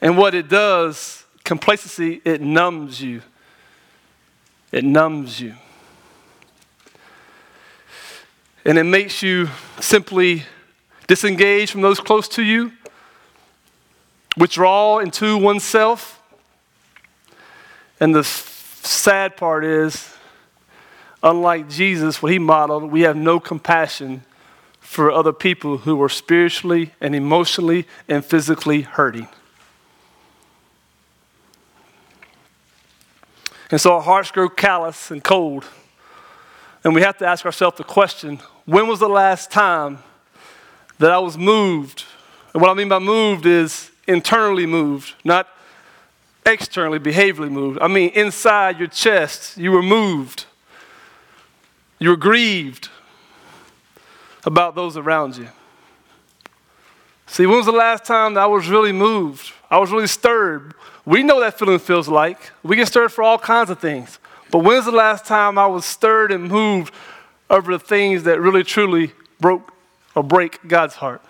And 0.00 0.16
what 0.16 0.34
it 0.34 0.48
does, 0.48 1.24
complacency, 1.44 2.22
it 2.24 2.40
numbs 2.40 3.00
you. 3.00 3.20
It 4.72 4.84
numbs 4.84 5.38
you. 5.38 5.54
And 8.64 8.78
it 8.78 8.84
makes 8.84 9.22
you 9.22 9.50
simply 9.80 10.44
disengage 11.06 11.70
from 11.70 11.82
those 11.82 12.00
close 12.00 12.26
to 12.28 12.42
you, 12.42 12.72
withdraw 14.38 14.98
into 15.00 15.36
oneself. 15.36 16.21
And 18.02 18.12
the 18.12 18.24
sad 18.24 19.36
part 19.36 19.64
is, 19.64 20.12
unlike 21.22 21.68
Jesus, 21.68 22.20
what 22.20 22.32
he 22.32 22.38
modeled, 22.40 22.90
we 22.90 23.02
have 23.02 23.14
no 23.16 23.38
compassion 23.38 24.24
for 24.80 25.12
other 25.12 25.32
people 25.32 25.78
who 25.78 26.02
are 26.02 26.08
spiritually 26.08 26.90
and 27.00 27.14
emotionally 27.14 27.86
and 28.08 28.24
physically 28.24 28.80
hurting. 28.80 29.28
And 33.70 33.80
so 33.80 33.92
our 33.94 34.02
hearts 34.02 34.32
grow 34.32 34.48
callous 34.48 35.12
and 35.12 35.22
cold. 35.22 35.64
And 36.82 36.96
we 36.96 37.02
have 37.02 37.18
to 37.18 37.26
ask 37.28 37.46
ourselves 37.46 37.76
the 37.78 37.84
question 37.84 38.40
when 38.64 38.88
was 38.88 38.98
the 38.98 39.08
last 39.08 39.52
time 39.52 40.00
that 40.98 41.12
I 41.12 41.18
was 41.18 41.38
moved? 41.38 42.02
And 42.52 42.60
what 42.60 42.68
I 42.68 42.74
mean 42.74 42.88
by 42.88 42.98
moved 42.98 43.46
is 43.46 43.92
internally 44.08 44.66
moved, 44.66 45.14
not 45.22 45.46
externally, 46.44 46.98
behaviorally 46.98 47.50
moved. 47.50 47.78
I 47.80 47.88
mean, 47.88 48.10
inside 48.10 48.78
your 48.78 48.88
chest, 48.88 49.56
you 49.56 49.72
were 49.72 49.82
moved. 49.82 50.46
You 51.98 52.10
were 52.10 52.16
grieved 52.16 52.88
about 54.44 54.74
those 54.74 54.96
around 54.96 55.36
you. 55.36 55.48
See, 57.26 57.46
when 57.46 57.56
was 57.56 57.66
the 57.66 57.72
last 57.72 58.04
time 58.04 58.34
that 58.34 58.40
I 58.40 58.46
was 58.46 58.68
really 58.68 58.92
moved? 58.92 59.52
I 59.70 59.78
was 59.78 59.90
really 59.90 60.08
stirred 60.08 60.74
we 61.04 61.22
know 61.22 61.40
that 61.40 61.58
feeling 61.58 61.78
feels 61.78 62.08
like. 62.08 62.52
We 62.62 62.76
get 62.76 62.88
stirred 62.88 63.12
for 63.12 63.24
all 63.24 63.38
kinds 63.38 63.70
of 63.70 63.80
things. 63.80 64.18
But 64.50 64.60
when's 64.60 64.84
the 64.84 64.92
last 64.92 65.24
time 65.24 65.58
I 65.58 65.66
was 65.66 65.84
stirred 65.84 66.30
and 66.30 66.48
moved 66.48 66.94
over 67.50 67.72
the 67.72 67.78
things 67.78 68.22
that 68.24 68.40
really 68.40 68.62
truly 68.62 69.12
broke 69.40 69.72
or 70.14 70.22
break 70.22 70.66
God's 70.68 70.94
heart? 70.94 71.22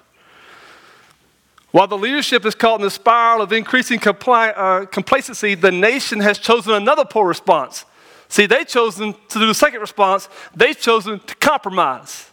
While 1.72 1.86
the 1.86 1.98
leadership 1.98 2.44
is 2.44 2.54
caught 2.54 2.76
in 2.76 2.82
the 2.82 2.90
spiral 2.90 3.40
of 3.42 3.50
increasing 3.50 3.98
compli- 3.98 4.52
uh, 4.54 4.86
complacency, 4.86 5.54
the 5.54 5.72
nation 5.72 6.20
has 6.20 6.38
chosen 6.38 6.74
another 6.74 7.04
poor 7.04 7.26
response. 7.26 7.86
See, 8.28 8.46
they've 8.46 8.68
chosen 8.68 9.14
to 9.30 9.38
do 9.38 9.46
the 9.46 9.54
second 9.54 9.80
response, 9.80 10.28
they've 10.54 10.78
chosen 10.78 11.18
to 11.20 11.34
compromise. 11.36 12.30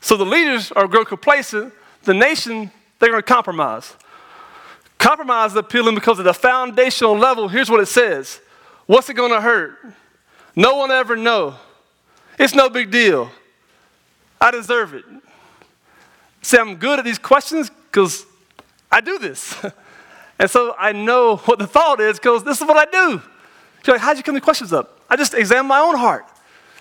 So 0.00 0.16
the 0.16 0.26
leaders 0.26 0.70
are 0.72 0.86
growing 0.86 1.06
complacent, 1.06 1.72
the 2.04 2.14
nation, 2.14 2.70
they're 2.98 3.10
going 3.10 3.22
to 3.22 3.26
compromise. 3.26 3.94
Compromise 4.98 5.52
is 5.52 5.56
appealing 5.56 5.94
because 5.94 6.18
at 6.18 6.24
the 6.24 6.34
foundational 6.34 7.16
level, 7.16 7.48
here's 7.48 7.70
what 7.70 7.80
it 7.80 7.86
says 7.86 8.40
What's 8.86 9.08
it 9.08 9.14
going 9.14 9.32
to 9.32 9.40
hurt? 9.40 9.78
No 10.54 10.76
one 10.76 10.90
ever 10.90 11.16
know. 11.16 11.54
It's 12.38 12.54
no 12.54 12.68
big 12.68 12.90
deal. 12.90 13.30
I 14.40 14.50
deserve 14.50 14.94
it. 14.94 15.04
See, 16.42 16.56
I'm 16.58 16.76
good 16.76 16.98
at 16.98 17.04
these 17.04 17.18
questions 17.18 17.70
because 17.90 18.26
I 18.90 19.00
do 19.00 19.18
this. 19.18 19.56
and 20.38 20.50
so 20.50 20.74
I 20.78 20.92
know 20.92 21.36
what 21.36 21.58
the 21.58 21.66
thought 21.66 22.00
is 22.00 22.18
because 22.18 22.44
this 22.44 22.60
is 22.60 22.66
what 22.66 22.76
I 22.76 22.90
do. 22.90 23.22
You're 23.86 23.94
like, 23.96 24.00
how'd 24.00 24.16
you 24.16 24.22
come 24.22 24.34
the 24.34 24.40
questions 24.40 24.72
up? 24.72 25.00
I 25.08 25.16
just 25.16 25.34
examine 25.34 25.66
my 25.66 25.80
own 25.80 25.96
heart. 25.96 26.26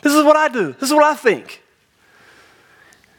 This 0.01 0.13
is 0.13 0.23
what 0.23 0.35
I 0.35 0.47
do. 0.47 0.73
This 0.73 0.89
is 0.89 0.93
what 0.93 1.03
I 1.03 1.15
think. 1.15 1.63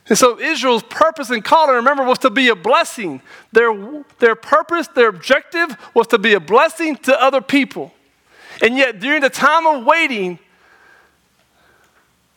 And 0.08 0.16
so 0.16 0.38
Israel's 0.38 0.82
purpose 0.84 1.30
and 1.30 1.44
calling, 1.44 1.76
remember, 1.76 2.02
was 2.02 2.18
to 2.18 2.30
be 2.30 2.48
a 2.48 2.56
blessing. 2.56 3.20
Their, 3.52 4.04
their 4.18 4.34
purpose, 4.34 4.88
their 4.88 5.08
objective 5.08 5.76
was 5.94 6.06
to 6.08 6.18
be 6.18 6.32
a 6.32 6.40
blessing 6.40 6.96
to 6.96 7.22
other 7.22 7.42
people. 7.42 7.92
And 8.62 8.76
yet, 8.76 9.00
during 9.00 9.20
the 9.20 9.30
time 9.30 9.66
of 9.66 9.84
waiting, 9.84 10.38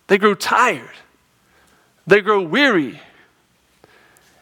they 0.08 0.18
grew 0.18 0.36
tired. 0.36 0.90
They 2.06 2.22
grew 2.22 2.42
weary. 2.44 3.00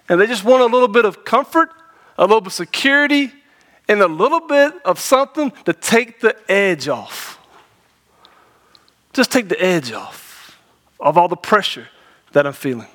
And 0.09 0.19
they 0.19 0.27
just 0.27 0.43
want 0.43 0.61
a 0.61 0.65
little 0.65 0.87
bit 0.87 1.05
of 1.05 1.23
comfort, 1.23 1.69
a 2.17 2.23
little 2.23 2.41
bit 2.41 2.47
of 2.47 2.53
security, 2.53 3.31
and 3.87 4.01
a 4.01 4.07
little 4.07 4.41
bit 4.41 4.73
of 4.83 4.99
something 4.99 5.51
to 5.65 5.73
take 5.73 6.19
the 6.19 6.35
edge 6.51 6.87
off. 6.87 7.39
Just 9.13 9.31
take 9.31 9.49
the 9.49 9.61
edge 9.63 9.91
off 9.91 10.59
of 10.99 11.17
all 11.17 11.27
the 11.27 11.37
pressure 11.37 11.87
that 12.33 12.45
I'm 12.45 12.53
feeling. 12.53 12.87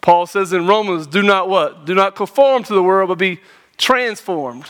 Paul 0.00 0.26
says 0.26 0.52
in 0.52 0.66
Romans, 0.66 1.06
do 1.06 1.22
not 1.22 1.48
what? 1.48 1.84
Do 1.84 1.94
not 1.94 2.16
conform 2.16 2.62
to 2.64 2.74
the 2.74 2.82
world, 2.82 3.08
but 3.08 3.18
be 3.18 3.40
transformed. 3.76 4.64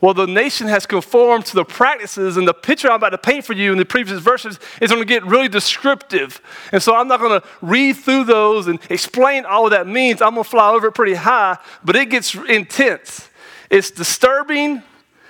Well, 0.00 0.14
the 0.14 0.26
nation 0.26 0.66
has 0.68 0.86
conformed 0.86 1.44
to 1.46 1.54
the 1.54 1.64
practices, 1.64 2.38
and 2.38 2.48
the 2.48 2.54
picture 2.54 2.88
I'm 2.88 2.94
about 2.96 3.10
to 3.10 3.18
paint 3.18 3.44
for 3.44 3.52
you 3.52 3.72
in 3.72 3.78
the 3.78 3.84
previous 3.84 4.20
verses 4.20 4.58
is 4.80 4.90
going 4.90 5.02
to 5.02 5.06
get 5.06 5.24
really 5.26 5.48
descriptive. 5.48 6.40
And 6.72 6.82
so 6.82 6.96
I'm 6.96 7.06
not 7.06 7.20
going 7.20 7.38
to 7.40 7.46
read 7.60 7.96
through 7.96 8.24
those 8.24 8.66
and 8.66 8.78
explain 8.88 9.44
all 9.44 9.68
that 9.68 9.86
means. 9.86 10.22
I'm 10.22 10.32
going 10.32 10.44
to 10.44 10.48
fly 10.50 10.70
over 10.70 10.86
it 10.86 10.92
pretty 10.92 11.14
high, 11.14 11.58
but 11.84 11.96
it 11.96 12.08
gets 12.08 12.34
intense. 12.34 13.28
It's 13.68 13.90
disturbing, 13.90 14.82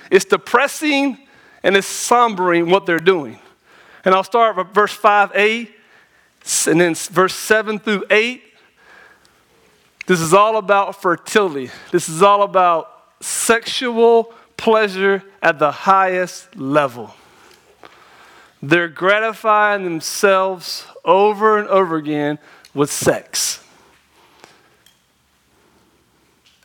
it's 0.08 0.24
depressing, 0.24 1.18
and 1.64 1.76
it's 1.76 1.88
sombering 1.88 2.70
what 2.70 2.86
they're 2.86 2.98
doing. 2.98 3.40
And 4.04 4.14
I'll 4.14 4.24
start 4.24 4.56
with 4.56 4.68
verse 4.68 4.96
5a, 4.96 5.68
and 6.68 6.80
then 6.80 6.94
verse 6.94 7.34
7 7.34 7.80
through 7.80 8.04
8. 8.08 8.42
This 10.06 10.20
is 10.20 10.32
all 10.32 10.56
about 10.56 11.02
fertility. 11.02 11.70
This 11.90 12.08
is 12.08 12.22
all 12.22 12.42
about 12.42 12.86
sexual 13.20 14.32
pleasure 14.60 15.22
at 15.42 15.58
the 15.58 15.70
highest 15.70 16.54
level. 16.54 17.14
They're 18.62 18.88
gratifying 18.88 19.84
themselves 19.84 20.84
over 21.02 21.58
and 21.58 21.66
over 21.68 21.96
again 21.96 22.38
with 22.74 22.92
sex 22.92 23.64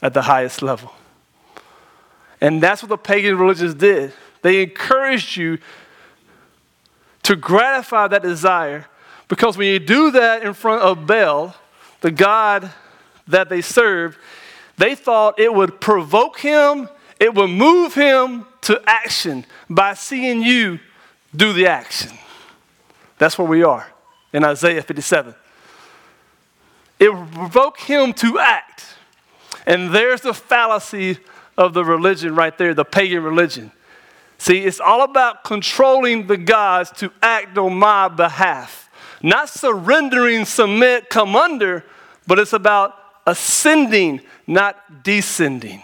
at 0.02 0.14
the 0.14 0.24
highest 0.24 0.62
level. 0.62 0.92
And 2.42 2.62
that's 2.62 2.84
what 2.84 2.90
the 2.90 2.98
pagan 2.98 3.38
religions 3.38 3.74
did. 3.74 4.12
They 4.42 4.62
encouraged 4.62 5.38
you 5.38 5.60
to 7.24 7.38
gratify 7.38 8.10
that 8.10 8.24
desire 8.24 8.88
because 9.30 9.58
when 9.58 9.68
you 9.68 9.80
do 9.80 10.12
that 10.12 10.44
in 10.44 10.54
front 10.54 10.82
of 10.82 11.08
Baal, 11.08 11.56
the 12.02 12.12
god 12.12 12.74
that 13.30 13.48
they 13.48 13.62
served, 13.62 14.18
they 14.75 14.96
thought 14.96 15.40
it 15.40 15.54
would 15.54 15.80
provoke 15.80 16.40
him, 16.40 16.90
it 17.20 17.34
will 17.34 17.48
move 17.48 17.94
him 17.94 18.46
to 18.62 18.82
action 18.86 19.46
by 19.70 19.94
seeing 19.94 20.42
you 20.42 20.80
do 21.36 21.54
the 21.54 21.68
action. 21.68 22.12
That's 23.18 23.38
where 23.38 23.48
we 23.48 23.64
are 23.64 23.88
in 24.34 24.44
Isaiah 24.44 24.82
57. 24.82 25.34
It 27.00 27.14
will 27.14 27.26
provoke 27.28 27.80
him 27.80 28.14
to 28.14 28.40
act. 28.40 28.86
And 29.66 29.94
there's 29.94 30.22
the 30.22 30.34
fallacy 30.34 31.18
of 31.58 31.74
the 31.74 31.84
religion 31.84 32.36
right 32.36 32.58
there, 32.58 32.74
the 32.74 32.86
pagan 32.86 33.24
religion. 33.24 33.72
See, 34.38 34.60
it's 34.60 34.80
all 34.80 35.04
about 35.04 35.44
controlling 35.44 36.28
the 36.28 36.38
gods 36.38 36.92
to 36.98 37.12
act 37.22 37.58
on 37.58 37.76
my 37.76 38.10
behalf. 38.10 38.90
Not 39.22 39.50
surrendering, 39.50 40.46
submit, 40.46 41.10
come 41.10 41.36
under, 41.36 41.86
but 42.28 42.38
it's 42.38 42.54
about 42.54 42.96
ascending, 43.26 44.22
not 44.46 45.04
descending. 45.04 45.82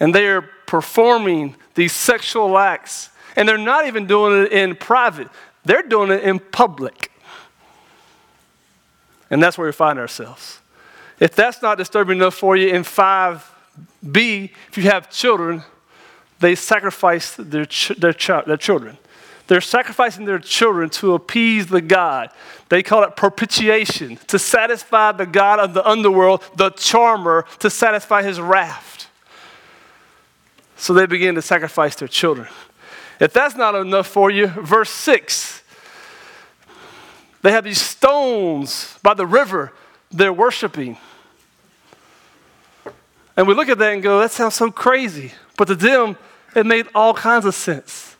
And 0.00 0.14
they 0.14 0.26
are 0.26 0.42
performing 0.66 1.56
these 1.74 1.92
sexual 1.92 2.56
acts, 2.58 3.10
and 3.36 3.48
they're 3.48 3.58
not 3.58 3.86
even 3.86 4.06
doing 4.06 4.44
it 4.44 4.52
in 4.52 4.76
private, 4.76 5.28
they're 5.64 5.82
doing 5.82 6.10
it 6.10 6.22
in 6.22 6.38
public. 6.38 7.10
And 9.30 9.42
that's 9.42 9.58
where 9.58 9.66
we 9.66 9.72
find 9.72 9.98
ourselves. 9.98 10.60
If 11.18 11.34
that's 11.34 11.62
not 11.62 11.78
disturbing 11.78 12.18
enough 12.18 12.34
for 12.34 12.56
you, 12.56 12.68
in 12.68 12.82
5b, 12.82 14.50
if 14.68 14.76
you 14.76 14.84
have 14.84 15.10
children, 15.10 15.62
they 16.40 16.54
sacrifice 16.54 17.34
their, 17.36 17.64
ch- 17.64 17.96
their, 17.96 18.12
ch- 18.12 18.44
their 18.46 18.56
children. 18.56 18.98
They're 19.46 19.60
sacrificing 19.60 20.24
their 20.24 20.38
children 20.38 20.90
to 20.90 21.14
appease 21.14 21.66
the 21.66 21.80
God. 21.80 22.30
They 22.68 22.82
call 22.82 23.02
it 23.04 23.14
propitiation, 23.14 24.16
to 24.28 24.38
satisfy 24.38 25.12
the 25.12 25.26
God 25.26 25.58
of 25.58 25.74
the 25.74 25.86
underworld, 25.86 26.42
the 26.56 26.70
charmer, 26.70 27.44
to 27.58 27.70
satisfy 27.70 28.22
his 28.22 28.40
wrath. 28.40 28.93
So 30.84 30.92
they 30.92 31.06
begin 31.06 31.34
to 31.36 31.40
sacrifice 31.40 31.96
their 31.96 32.08
children. 32.08 32.46
If 33.18 33.32
that's 33.32 33.56
not 33.56 33.74
enough 33.74 34.06
for 34.06 34.30
you, 34.30 34.48
verse 34.48 34.90
6 34.90 35.62
they 37.40 37.52
have 37.52 37.64
these 37.64 37.80
stones 37.80 38.98
by 39.02 39.14
the 39.14 39.26
river 39.26 39.72
they're 40.10 40.30
worshiping. 40.30 40.98
And 43.34 43.48
we 43.48 43.54
look 43.54 43.70
at 43.70 43.78
that 43.78 43.94
and 43.94 44.02
go, 44.02 44.18
that 44.20 44.30
sounds 44.30 44.56
so 44.56 44.70
crazy. 44.70 45.32
But 45.56 45.68
to 45.68 45.74
them, 45.74 46.18
it 46.54 46.66
made 46.66 46.86
all 46.94 47.14
kinds 47.14 47.46
of 47.46 47.54
sense 47.54 48.16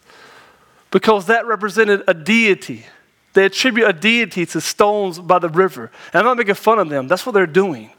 because 0.91 1.27
that 1.27 1.45
represented 1.47 2.03
a 2.09 2.15
deity. 2.15 2.87
They 3.35 3.45
attribute 3.45 3.87
a 3.87 3.93
deity 3.93 4.47
to 4.47 4.61
stones 4.63 5.19
by 5.19 5.39
the 5.39 5.51
river. 5.51 5.93
And 6.15 6.21
I'm 6.21 6.25
not 6.25 6.39
making 6.39 6.55
fun 6.55 6.79
of 6.79 6.89
them, 6.89 7.09
that's 7.09 7.27
what 7.27 7.33
they're 7.33 7.47
doing. 7.47 7.91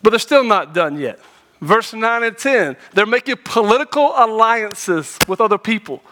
But 0.00 0.10
they're 0.10 0.20
still 0.20 0.44
not 0.44 0.72
done 0.72 1.00
yet. 1.00 1.18
Verse 1.60 1.94
9 1.94 2.22
and 2.22 2.36
10, 2.36 2.76
they're 2.92 3.06
making 3.06 3.36
political 3.44 4.12
alliances 4.14 5.18
with 5.26 5.40
other 5.40 5.58
people, 5.58 6.02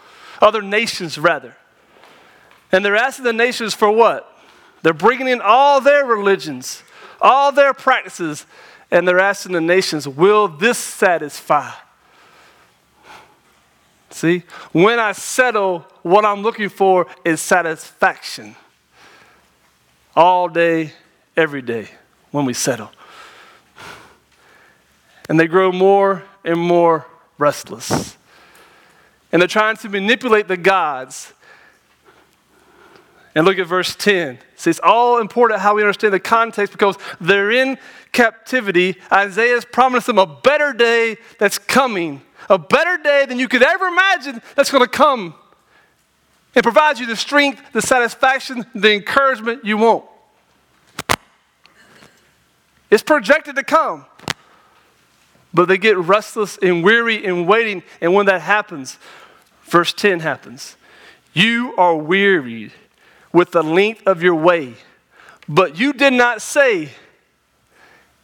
other 0.41 0.61
nations 0.61 1.17
rather. 1.17 1.55
And 2.71 2.83
they're 2.83 2.95
asking 2.95 3.25
the 3.25 3.33
nations 3.33 3.73
for 3.73 3.91
what? 3.91 4.31
They're 4.81 4.93
bringing 4.93 5.27
in 5.27 5.41
all 5.41 5.81
their 5.81 6.05
religions, 6.05 6.83
all 7.21 7.51
their 7.51 7.73
practices, 7.73 8.45
and 8.91 9.07
they're 9.07 9.19
asking 9.19 9.53
the 9.53 9.61
nations, 9.61 10.07
will 10.07 10.47
this 10.47 10.77
satisfy? 10.77 11.71
See, 14.09 14.43
when 14.71 14.99
I 14.99 15.11
settle, 15.11 15.79
what 16.01 16.25
I'm 16.25 16.41
looking 16.41 16.69
for 16.69 17.07
is 17.23 17.41
satisfaction. 17.41 18.55
All 20.15 20.47
day, 20.47 20.93
every 21.35 21.61
day, 21.61 21.89
when 22.31 22.45
we 22.45 22.53
settle. 22.53 22.91
And 25.27 25.39
they 25.39 25.47
grow 25.47 25.71
more 25.71 26.23
and 26.43 26.59
more 26.59 27.07
restless. 27.37 28.17
And 29.31 29.41
they're 29.41 29.47
trying 29.47 29.77
to 29.77 29.89
manipulate 29.89 30.47
the 30.47 30.57
gods 30.57 31.33
and 33.35 33.45
look 33.45 33.59
at 33.59 33.67
verse 33.67 33.95
10. 33.95 34.39
See, 34.55 34.69
it's 34.69 34.79
all 34.81 35.19
important 35.19 35.59
how 35.59 35.75
we 35.75 35.81
understand 35.81 36.13
the 36.13 36.19
context 36.19 36.71
because 36.71 36.97
they're 37.19 37.51
in 37.51 37.77
captivity. 38.13 38.95
Isaiah's 39.11 39.65
promised 39.65 40.07
them 40.07 40.17
a 40.17 40.25
better 40.25 40.71
day 40.71 41.17
that's 41.37 41.57
coming, 41.57 42.21
a 42.49 42.57
better 42.57 42.97
day 42.97 43.25
than 43.25 43.37
you 43.37 43.49
could 43.49 43.61
ever 43.61 43.87
imagine 43.87 44.41
that's 44.55 44.71
going 44.71 44.83
to 44.83 44.89
come. 44.89 45.35
It 46.55 46.63
provides 46.63 47.01
you 47.01 47.05
the 47.05 47.17
strength, 47.17 47.61
the 47.73 47.81
satisfaction, 47.81 48.65
the 48.73 48.93
encouragement 48.93 49.65
you 49.65 49.75
want. 49.75 50.05
It's 52.89 53.03
projected 53.03 53.57
to 53.57 53.63
come. 53.63 54.05
But 55.55 55.69
they 55.69 55.77
get 55.77 55.97
restless 55.97 56.57
and 56.61 56.83
weary 56.83 57.25
and 57.25 57.47
waiting. 57.47 57.81
And 58.01 58.13
when 58.13 58.25
that 58.25 58.41
happens, 58.41 58.99
verse 59.63 59.93
10 59.93 60.19
happens. 60.19 60.75
You 61.33 61.73
are 61.77 61.95
wearied 61.95 62.73
with 63.31 63.51
the 63.51 63.63
length 63.63 64.05
of 64.05 64.21
your 64.21 64.35
way, 64.35 64.75
but 65.47 65.79
you 65.79 65.93
did 65.93 66.11
not 66.11 66.41
say, 66.41 66.89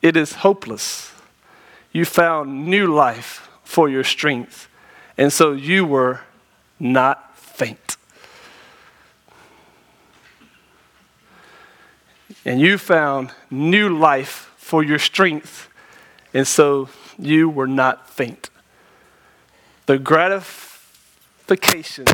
It 0.02 0.18
is 0.18 0.34
hopeless. 0.34 1.14
You 1.94 2.04
found 2.04 2.68
new 2.68 2.88
life 2.88 3.50
for 3.64 3.88
your 3.88 4.04
strength, 4.04 4.68
and 5.18 5.32
so 5.32 5.54
you 5.54 5.86
were 5.86 6.20
not 6.80 7.38
faint. 7.38 7.96
And 12.44 12.60
you 12.60 12.78
found 12.78 13.32
new 13.50 13.90
life 13.98 14.52
for 14.58 14.84
your 14.84 15.00
strength, 15.00 15.70
and 16.34 16.48
so 16.48 16.90
you 17.18 17.50
were 17.50 17.68
not 17.68 18.10
faint. 18.10 18.50
The 19.86 20.00
gratification, 20.00 22.06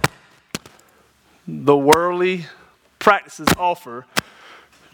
the 1.48 1.78
worldly 1.78 2.48
practices 3.00 3.48
offer 3.58 4.06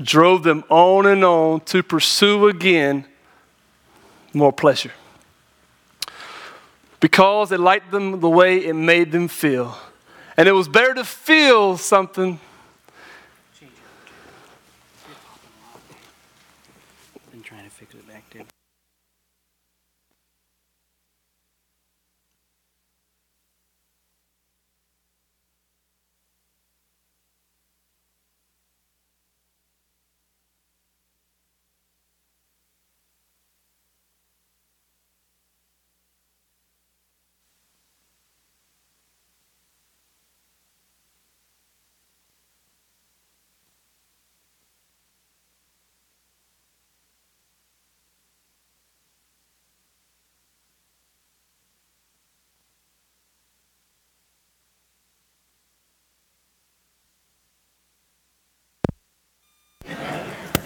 drove 0.02 0.44
them 0.44 0.64
on 0.70 1.06
and 1.06 1.24
on 1.24 1.62
to 1.62 1.84
pursue 1.84 2.48
again 2.48 3.06
more 4.34 4.52
pleasure. 4.52 4.92
Because 7.00 7.52
it 7.52 7.60
liked 7.60 7.92
them 7.92 8.20
the 8.20 8.30
way 8.30 8.66
it 8.66 8.74
made 8.74 9.12
them 9.12 9.28
feel. 9.28 9.78
And 10.38 10.48
it 10.48 10.54
was 10.54 10.68
better 10.68 10.94
to 10.96 11.04
feel 11.04 11.78
something. 11.78 12.40
Been 17.32 17.44
trying 17.44 17.66
to 17.66 17.70
fix 17.70 17.94
it 17.94 18.08
back 18.08 18.24
there. 18.32 18.44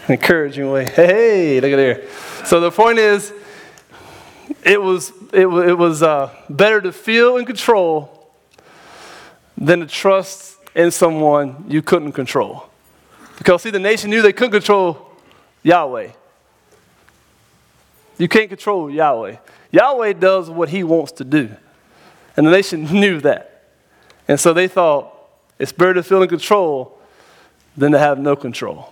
Encouraging 0.07 0.69
way. 0.71 0.85
Hey, 0.85 1.59
look 1.59 1.71
at 1.71 1.75
there. 1.75 2.07
So 2.45 2.59
the 2.59 2.71
point 2.71 2.99
is, 2.99 3.33
it 4.63 4.81
was, 4.81 5.11
it, 5.33 5.47
it 5.47 5.77
was 5.77 6.03
uh, 6.03 6.33
better 6.49 6.81
to 6.81 6.91
feel 6.91 7.37
in 7.37 7.45
control 7.45 8.31
than 9.57 9.79
to 9.79 9.87
trust 9.87 10.57
in 10.75 10.91
someone 10.91 11.65
you 11.67 11.81
couldn't 11.81 12.13
control. 12.13 12.69
Because, 13.37 13.63
see, 13.63 13.69
the 13.69 13.79
nation 13.79 14.09
knew 14.09 14.21
they 14.21 14.33
couldn't 14.33 14.51
control 14.51 15.11
Yahweh. 15.63 16.11
You 18.17 18.27
can't 18.27 18.49
control 18.49 18.89
Yahweh. 18.89 19.37
Yahweh 19.71 20.13
does 20.13 20.49
what 20.49 20.69
he 20.69 20.83
wants 20.83 21.11
to 21.13 21.23
do. 21.23 21.55
And 22.35 22.47
the 22.47 22.51
nation 22.51 22.83
knew 22.91 23.19
that. 23.21 23.65
And 24.27 24.39
so 24.39 24.53
they 24.53 24.67
thought 24.67 25.13
it's 25.59 25.71
better 25.71 25.95
to 25.95 26.03
feel 26.03 26.21
in 26.21 26.29
control 26.29 26.99
than 27.75 27.91
to 27.91 27.99
have 27.99 28.19
no 28.19 28.35
control. 28.35 28.91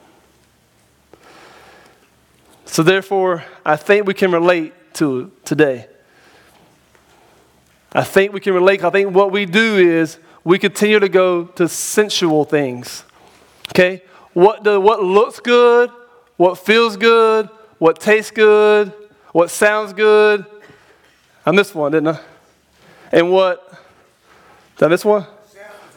So, 2.65 2.83
therefore, 2.83 3.43
I 3.65 3.75
think 3.75 4.05
we 4.05 4.13
can 4.13 4.31
relate 4.31 4.73
to 4.95 5.31
today. 5.43 5.87
I 7.93 8.03
think 8.03 8.33
we 8.33 8.39
can 8.39 8.53
relate. 8.53 8.83
I 8.83 8.89
think 8.89 9.15
what 9.15 9.31
we 9.31 9.45
do 9.45 9.77
is 9.77 10.17
we 10.43 10.59
continue 10.59 10.99
to 10.99 11.09
go 11.09 11.45
to 11.45 11.67
sensual 11.67 12.43
things. 12.43 13.05
Okay? 13.69 14.03
What, 14.33 14.63
the, 14.63 14.79
what 14.79 15.01
looks 15.01 15.39
good, 15.39 15.89
what 16.37 16.57
feels 16.57 16.97
good, 16.97 17.49
what 17.77 17.99
tastes 17.99 18.31
good, 18.31 18.91
what 19.31 19.49
sounds 19.49 19.93
good. 19.93 20.45
I 21.45 21.51
missed 21.51 21.75
one, 21.75 21.91
didn't 21.91 22.09
I? 22.09 22.19
And 23.11 23.31
what? 23.31 23.81
Did 24.77 24.85
I 24.85 24.87
miss 24.89 25.05
one? 25.05 25.25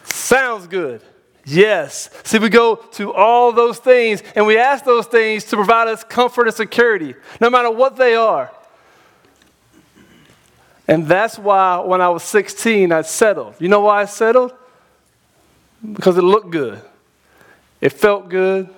Sounds 0.04 0.66
good. 0.66 1.02
Yes. 1.48 2.10
See, 2.24 2.38
we 2.38 2.50
go 2.50 2.76
to 2.76 3.14
all 3.14 3.52
those 3.52 3.78
things 3.78 4.22
and 4.34 4.46
we 4.46 4.58
ask 4.58 4.84
those 4.84 5.06
things 5.06 5.44
to 5.44 5.56
provide 5.56 5.88
us 5.88 6.04
comfort 6.04 6.46
and 6.46 6.54
security, 6.54 7.14
no 7.40 7.48
matter 7.48 7.70
what 7.70 7.96
they 7.96 8.14
are. 8.14 8.52
And 10.86 11.06
that's 11.06 11.38
why 11.38 11.78
when 11.78 12.02
I 12.02 12.10
was 12.10 12.22
16, 12.24 12.92
I 12.92 13.00
settled. 13.00 13.54
You 13.58 13.68
know 13.68 13.80
why 13.80 14.02
I 14.02 14.04
settled? 14.04 14.52
Because 15.92 16.18
it 16.18 16.22
looked 16.22 16.50
good. 16.50 16.82
It 17.80 17.94
felt 17.94 18.28
good. 18.28 18.68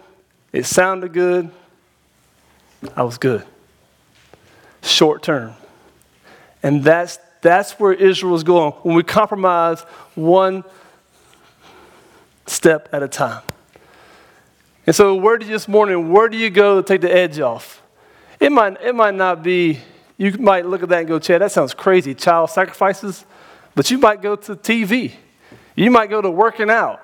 It 0.53 0.65
sounded 0.65 1.13
good. 1.13 1.51
I 2.95 3.03
was 3.03 3.19
good. 3.19 3.45
Short 4.83 5.25
term. 5.25 5.55
And 6.63 6.85
that's, 6.85 7.19
that's 7.41 7.73
where 7.81 7.93
Israel 7.93 8.37
is 8.37 8.45
going. 8.45 8.73
When 8.83 8.95
we 8.95 9.03
compromise 9.03 9.81
one 10.15 10.63
step 12.51 12.89
at 12.93 13.03
a 13.03 13.09
time. 13.09 13.43
And 14.87 14.97
so, 14.97 15.15
where 15.15 15.39
do 15.39 15.47
you 15.47 15.53
this 15.53 15.69
morning, 15.69 16.11
where 16.11 16.29
do 16.29 16.37
you 16.37 16.51
go 16.51 16.81
to 16.81 16.87
take 16.87 17.01
the 17.01 17.13
edge 17.13 17.39
off? 17.39 17.83
It 18.41 18.51
might, 18.51 18.81
it 18.83 18.95
might 18.95 19.15
not 19.15 19.43
be, 19.43 19.79
you 20.17 20.33
might 20.33 20.67
look 20.67 20.83
at 20.83 20.89
that 20.89 21.01
and 21.01 21.09
go, 21.09 21.19
Chad, 21.19 21.43
that 21.43 21.53
sounds 21.53 21.75
crazy, 21.75 22.15
child 22.15 22.51
sacrifices. 22.51 23.25
But 23.75 23.91
you 23.91 23.99
might 23.99 24.21
go 24.21 24.37
to 24.37 24.57
TV. 24.57 25.13
You 25.77 25.91
might 25.91 26.11
go 26.11 26.21
to 26.21 26.31
working 26.31 26.71
out. 26.71 27.01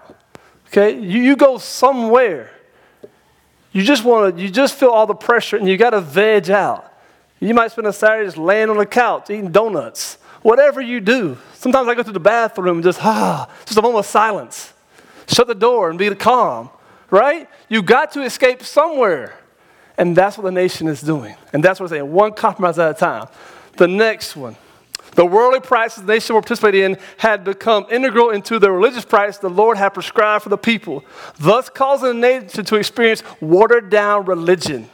Okay? 0.68 0.98
You, 0.98 1.22
you 1.22 1.36
go 1.36 1.58
somewhere. 1.58 2.50
You 3.72 3.82
just 3.82 4.04
want 4.04 4.36
to, 4.36 4.42
you 4.42 4.50
just 4.50 4.74
feel 4.74 4.88
all 4.88 5.06
the 5.06 5.14
pressure 5.14 5.56
and 5.56 5.68
you 5.68 5.76
got 5.76 5.90
to 5.90 6.00
veg 6.00 6.50
out. 6.50 6.92
You 7.38 7.54
might 7.54 7.70
spend 7.70 7.86
a 7.86 7.92
Saturday 7.92 8.26
just 8.26 8.38
laying 8.38 8.70
on 8.70 8.78
the 8.78 8.86
couch 8.86 9.30
eating 9.30 9.52
donuts. 9.52 10.14
Whatever 10.42 10.80
you 10.80 11.00
do. 11.00 11.38
Sometimes 11.54 11.86
I 11.88 11.94
go 11.94 12.02
to 12.02 12.12
the 12.12 12.20
bathroom 12.20 12.78
and 12.78 12.84
just, 12.84 13.04
ah, 13.04 13.50
just 13.66 13.78
a 13.78 13.82
moment 13.82 14.00
of 14.00 14.06
silence. 14.06 14.72
Shut 15.28 15.46
the 15.46 15.54
door 15.54 15.90
and 15.90 15.98
be 15.98 16.14
calm, 16.14 16.70
right? 17.10 17.48
You 17.68 17.82
got 17.82 18.12
to 18.12 18.22
escape 18.22 18.62
somewhere. 18.62 19.38
And 19.98 20.14
that's 20.16 20.36
what 20.36 20.44
the 20.44 20.52
nation 20.52 20.88
is 20.88 21.00
doing. 21.00 21.36
And 21.52 21.64
that's 21.64 21.80
what 21.80 21.86
I'm 21.86 21.98
saying, 21.98 22.12
one 22.12 22.32
compromise 22.32 22.78
at 22.78 22.90
a 22.90 22.94
time. 22.94 23.28
The 23.76 23.88
next 23.88 24.36
one. 24.36 24.56
The 25.14 25.24
worldly 25.24 25.60
practices 25.60 26.04
the 26.04 26.12
nation 26.12 26.34
were 26.34 26.42
participating 26.42 26.82
in 26.82 26.98
had 27.16 27.42
become 27.42 27.86
integral 27.90 28.30
into 28.30 28.58
the 28.58 28.70
religious 28.70 29.04
practice 29.06 29.38
the 29.38 29.48
Lord 29.48 29.78
had 29.78 29.94
prescribed 29.94 30.42
for 30.42 30.50
the 30.50 30.58
people, 30.58 31.04
thus 31.38 31.70
causing 31.70 32.08
the 32.08 32.40
nation 32.40 32.64
to 32.66 32.76
experience 32.76 33.22
watered 33.40 33.88
down 33.88 34.26
religion. 34.26 34.90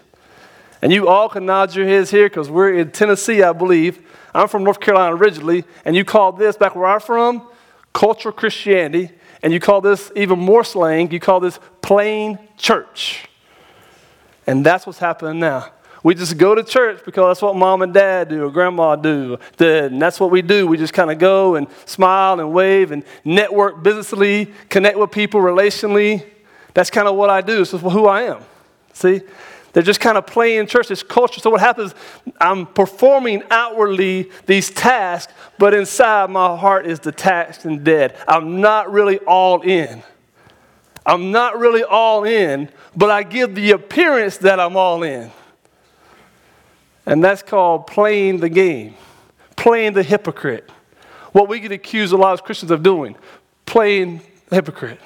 And 0.80 0.92
you 0.92 1.08
all 1.08 1.28
can 1.28 1.44
nod 1.46 1.74
your 1.74 1.86
heads 1.86 2.10
here 2.10 2.28
because 2.28 2.48
we're 2.48 2.74
in 2.74 2.92
Tennessee, 2.92 3.42
I 3.42 3.52
believe. 3.52 4.06
I'm 4.32 4.46
from 4.46 4.62
North 4.62 4.80
Carolina 4.80 5.16
originally, 5.16 5.64
and 5.84 5.96
you 5.96 6.04
call 6.04 6.32
this, 6.32 6.56
back 6.56 6.76
where 6.76 6.86
I'm 6.86 7.00
from, 7.00 7.48
cultural 7.92 8.32
Christianity. 8.32 9.10
And 9.42 9.52
you 9.52 9.60
call 9.60 9.80
this 9.80 10.12
even 10.14 10.38
more 10.38 10.64
slang, 10.64 11.10
you 11.10 11.20
call 11.20 11.40
this 11.40 11.58
plain 11.80 12.38
church. 12.56 13.28
And 14.46 14.64
that's 14.64 14.86
what's 14.86 14.98
happening 14.98 15.40
now. 15.40 15.70
We 16.04 16.16
just 16.16 16.36
go 16.36 16.54
to 16.54 16.64
church 16.64 17.02
because 17.04 17.30
that's 17.30 17.42
what 17.42 17.54
mom 17.54 17.82
and 17.82 17.94
dad 17.94 18.28
do 18.28 18.44
or 18.44 18.50
grandma 18.50 18.96
do. 18.96 19.38
Did. 19.56 19.92
And 19.92 20.02
that's 20.02 20.18
what 20.18 20.32
we 20.32 20.42
do. 20.42 20.66
We 20.66 20.76
just 20.76 20.92
kind 20.92 21.12
of 21.12 21.18
go 21.18 21.54
and 21.54 21.68
smile 21.84 22.40
and 22.40 22.52
wave 22.52 22.90
and 22.90 23.04
network 23.24 23.82
businessly, 23.82 24.52
connect 24.68 24.98
with 24.98 25.12
people 25.12 25.40
relationally. 25.40 26.24
That's 26.74 26.90
kind 26.90 27.06
of 27.06 27.14
what 27.14 27.30
I 27.30 27.40
do. 27.40 27.64
So 27.64 27.78
who 27.78 28.06
I 28.06 28.22
am. 28.22 28.42
See? 28.92 29.20
They're 29.72 29.82
just 29.82 30.00
kind 30.00 30.18
of 30.18 30.26
playing 30.26 30.66
church, 30.66 30.88
this 30.88 31.02
culture. 31.02 31.40
So 31.40 31.50
what 31.50 31.60
happens, 31.60 31.94
I'm 32.40 32.66
performing 32.66 33.42
outwardly 33.50 34.30
these 34.46 34.70
tasks, 34.70 35.32
but 35.58 35.72
inside 35.72 36.30
my 36.30 36.56
heart 36.56 36.86
is 36.86 36.98
detached 36.98 37.64
and 37.64 37.82
dead. 37.82 38.16
I'm 38.28 38.60
not 38.60 38.92
really 38.92 39.18
all 39.20 39.62
in. 39.62 40.02
I'm 41.06 41.32
not 41.32 41.58
really 41.58 41.82
all 41.82 42.24
in, 42.24 42.68
but 42.94 43.10
I 43.10 43.22
give 43.22 43.54
the 43.54 43.72
appearance 43.72 44.36
that 44.38 44.60
I'm 44.60 44.76
all 44.76 45.02
in. 45.02 45.30
And 47.06 47.24
that's 47.24 47.42
called 47.42 47.86
playing 47.86 48.38
the 48.38 48.48
game, 48.48 48.94
playing 49.56 49.94
the 49.94 50.02
hypocrite. 50.02 50.68
What 51.32 51.48
we 51.48 51.60
get 51.60 51.72
accused 51.72 52.12
a 52.12 52.16
lot 52.16 52.34
of 52.34 52.44
Christians 52.44 52.70
of 52.70 52.82
doing, 52.82 53.16
playing 53.64 54.20
the 54.48 54.56
hypocrite. 54.56 55.00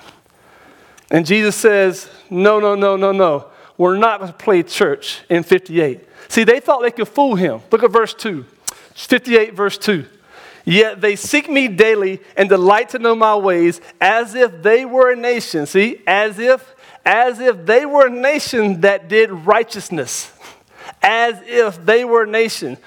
And 1.11 1.25
Jesus 1.25 1.55
says, 1.55 2.11
no, 2.29 2.59
no, 2.59 2.75
no, 2.75 2.97
no, 2.97 3.13
no. 3.13 3.47
We're 3.79 3.97
not 3.97 4.19
to 4.19 4.33
play 4.33 4.63
church 4.63 5.23
in 5.29 5.43
58. 5.43 6.01
See, 6.29 6.45
they 6.45 6.61
thought 6.61 6.83
they 6.83 6.91
could 6.91 7.09
fool 7.09 7.35
him. 7.35 7.61
Look 7.71 7.83
at 7.83 7.91
verse 7.91 8.15
2. 8.15 8.45
58, 8.95 9.55
verse 9.55 9.77
2. 9.79 10.07
Yet 10.65 11.01
they 11.01 11.15
seek 11.15 11.49
me 11.49 11.69
daily 11.69 12.21
and 12.37 12.49
delight 12.49 12.89
to 12.91 12.99
know 12.99 13.15
my 13.15 13.37
ways 13.37 13.81
as 14.01 14.35
if 14.35 14.63
they 14.63 14.85
were 14.85 15.13
a 15.13 15.17
nation. 15.17 15.67
See, 15.67 16.03
as 16.07 16.39
if, 16.39 16.75
as 17.05 17.39
if 17.39 17.65
they 17.65 17.87
were 17.87 18.07
a 18.07 18.11
nation 18.11 18.81
that 18.81 19.09
did 19.09 19.31
righteousness. 19.31 20.33
As 21.03 21.41
if 21.47 21.85
they 21.85 22.05
were 22.05 22.25
a 22.25 22.27
nation. 22.27 22.79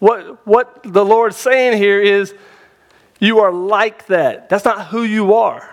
What, 0.00 0.44
what 0.46 0.80
the 0.82 1.04
Lord's 1.04 1.36
saying 1.36 1.78
here 1.78 2.00
is, 2.00 2.34
you 3.20 3.40
are 3.40 3.52
like 3.52 4.06
that. 4.06 4.48
That's 4.48 4.64
not 4.64 4.88
who 4.88 5.02
you 5.02 5.34
are. 5.34 5.68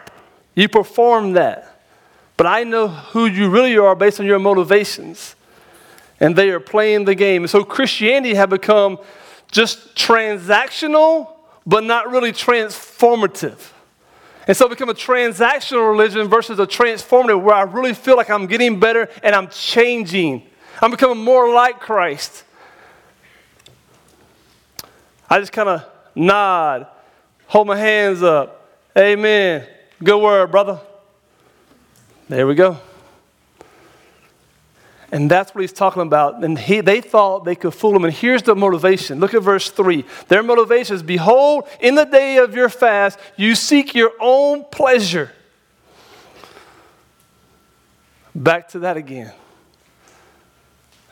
You 0.56 0.68
perform 0.68 1.34
that. 1.34 1.75
But 2.38 2.48
I 2.48 2.64
know 2.64 2.88
who 2.88 3.26
you 3.26 3.50
really 3.50 3.78
are 3.78 3.96
based 3.96 4.20
on 4.20 4.26
your 4.26 4.40
motivations. 4.40 5.36
And 6.20 6.36
they 6.36 6.50
are 6.50 6.60
playing 6.60 7.06
the 7.06 7.16
game. 7.16 7.44
And 7.44 7.50
so 7.50 7.64
Christianity 7.64 8.36
have 8.36 8.50
become 8.50 9.00
just 9.52 9.96
transactional, 9.96 11.30
but 11.66 11.84
not 11.84 12.10
really 12.10 12.32
transformative. 12.32 13.72
And 14.48 14.56
so 14.56 14.70
become 14.70 14.90
a 14.90 14.94
transactional 14.94 15.90
religion 15.90 16.28
versus 16.28 16.60
a 16.60 16.68
transformative 16.68 17.42
where 17.42 17.56
I 17.56 17.64
really 17.64 17.94
feel 17.94 18.16
like 18.16 18.30
I'm 18.30 18.48
getting 18.48 18.80
better 18.80 19.10
and 19.24 19.34
I'm 19.34 19.50
changing. 19.50 20.44
I'm 20.82 20.92
becoming 20.92 21.24
more 21.24 21.54
like 21.54 21.80
Christ. 21.80 22.44
I 25.30 25.40
just 25.40 25.52
kind 25.52 25.70
of 25.70 25.86
nod, 26.14 26.88
hold 27.48 27.68
my 27.68 27.78
hands 27.78 28.22
up. 28.22 28.70
Amen. 28.96 29.68
Good 30.04 30.22
word, 30.22 30.52
brother. 30.52 30.80
There 32.28 32.48
we 32.48 32.56
go. 32.56 32.80
And 35.12 35.30
that's 35.30 35.54
what 35.54 35.62
he's 35.62 35.72
talking 35.72 36.02
about. 36.02 36.44
And 36.44 36.58
he, 36.58 36.82
they 36.82 37.00
thought 37.00 37.46
they 37.46 37.56
could 37.56 37.74
fool 37.74 37.96
him. 37.96 38.04
And 38.04 38.14
here's 38.14 38.44
the 38.44 38.56
motivation. 38.56 39.20
Look 39.20 39.34
at 39.34 39.44
verse 39.44 39.70
3. 39.70 40.04
Their 40.28 40.44
motivation 40.44 40.96
is 40.96 41.04
Behold, 41.04 41.70
in 41.80 41.96
the 41.96 42.06
day 42.06 42.38
of 42.38 42.56
your 42.56 42.70
fast, 42.70 43.20
you 43.38 43.56
seek 43.56 43.94
your 43.94 44.12
own 44.20 44.66
pleasure. 44.72 45.32
Back 48.34 48.70
to 48.70 48.80
that 48.80 48.98
again. 48.98 49.32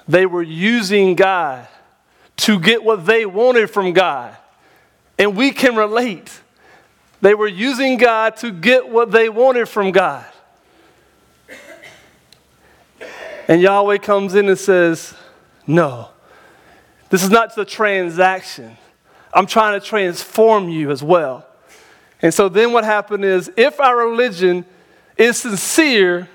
They 0.08 0.26
were 0.26 0.44
using 0.44 1.16
God 1.16 1.68
to 2.38 2.60
get 2.60 2.84
what 2.84 3.06
they 3.06 3.26
wanted 3.26 3.70
from 3.70 3.94
God. 3.94 4.36
And 5.18 5.38
we 5.38 5.52
can 5.52 5.76
relate. 5.76 6.42
They 7.22 7.36
were 7.36 7.48
using 7.48 7.98
God 7.98 8.36
to 8.38 8.52
get 8.52 8.90
what 8.90 9.12
they 9.12 9.30
wanted 9.30 9.70
from 9.70 9.92
God. 9.92 10.26
And 13.48 13.62
Yahweh 13.62 13.98
comes 13.98 14.36
in 14.36 14.48
and 14.48 14.58
says, 14.58 15.14
No, 15.68 16.10
this 17.10 17.24
is 17.24 17.30
not 17.30 17.56
the 17.56 17.66
transaction. 17.66 18.78
I'm 19.34 19.48
trying 19.48 19.80
to 19.80 19.86
transform 19.86 20.70
you 20.70 20.92
as 20.92 21.02
well. 21.04 21.46
And 22.22 22.34
so 22.34 22.48
then 22.48 22.72
what 22.72 22.84
happened 22.86 23.26
is 23.26 23.52
if 23.58 23.80
our 23.80 23.98
religion 23.98 24.66
is 25.18 25.38
sincere 25.38 26.30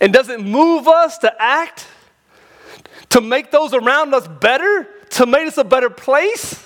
and 0.00 0.12
doesn't 0.12 0.44
move 0.44 0.86
us 0.86 1.18
to 1.18 1.42
act, 1.42 1.86
to 3.10 3.20
make 3.20 3.50
those 3.50 3.72
around 3.74 4.14
us 4.14 4.28
better, 4.28 4.86
to 5.10 5.26
make 5.26 5.48
us 5.48 5.58
a 5.58 5.64
better 5.64 5.90
place, 5.90 6.62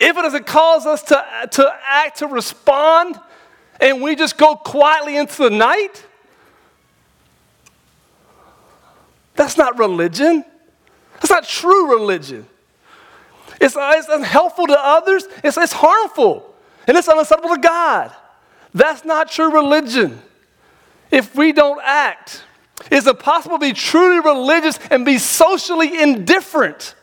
if 0.00 0.16
it 0.16 0.22
doesn't 0.22 0.46
cause 0.46 0.86
us 0.86 1.02
to, 1.04 1.48
to 1.52 1.72
act, 1.86 2.18
to 2.18 2.26
respond, 2.26 3.20
and 3.80 4.02
we 4.02 4.16
just 4.16 4.36
go 4.36 4.56
quietly 4.56 5.16
into 5.16 5.44
the 5.44 5.50
night, 5.50 6.04
That's 9.34 9.56
not 9.56 9.78
religion. 9.78 10.44
That's 11.14 11.30
not 11.30 11.44
true 11.44 11.90
religion. 11.90 12.46
It's, 13.60 13.76
uh, 13.76 13.92
it's 13.94 14.08
unhelpful 14.08 14.66
to 14.66 14.78
others, 14.78 15.24
it's, 15.44 15.56
it's 15.56 15.72
harmful, 15.72 16.52
and 16.88 16.96
it's 16.96 17.08
unacceptable 17.08 17.54
to 17.54 17.60
God. 17.60 18.12
That's 18.74 19.04
not 19.04 19.30
true 19.30 19.52
religion. 19.52 20.20
If 21.10 21.36
we 21.36 21.52
don't 21.52 21.80
act, 21.84 22.42
it's 22.90 23.06
impossible 23.06 23.58
to 23.58 23.66
be 23.66 23.72
truly 23.72 24.18
religious 24.18 24.78
and 24.90 25.04
be 25.04 25.18
socially 25.18 26.02
indifferent. 26.02 26.96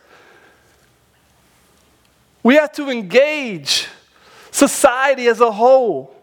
We 2.44 2.56
have 2.56 2.72
to 2.74 2.90
engage 2.90 3.88
society 4.52 5.28
as 5.28 5.40
a 5.40 5.52
whole. 5.52 6.14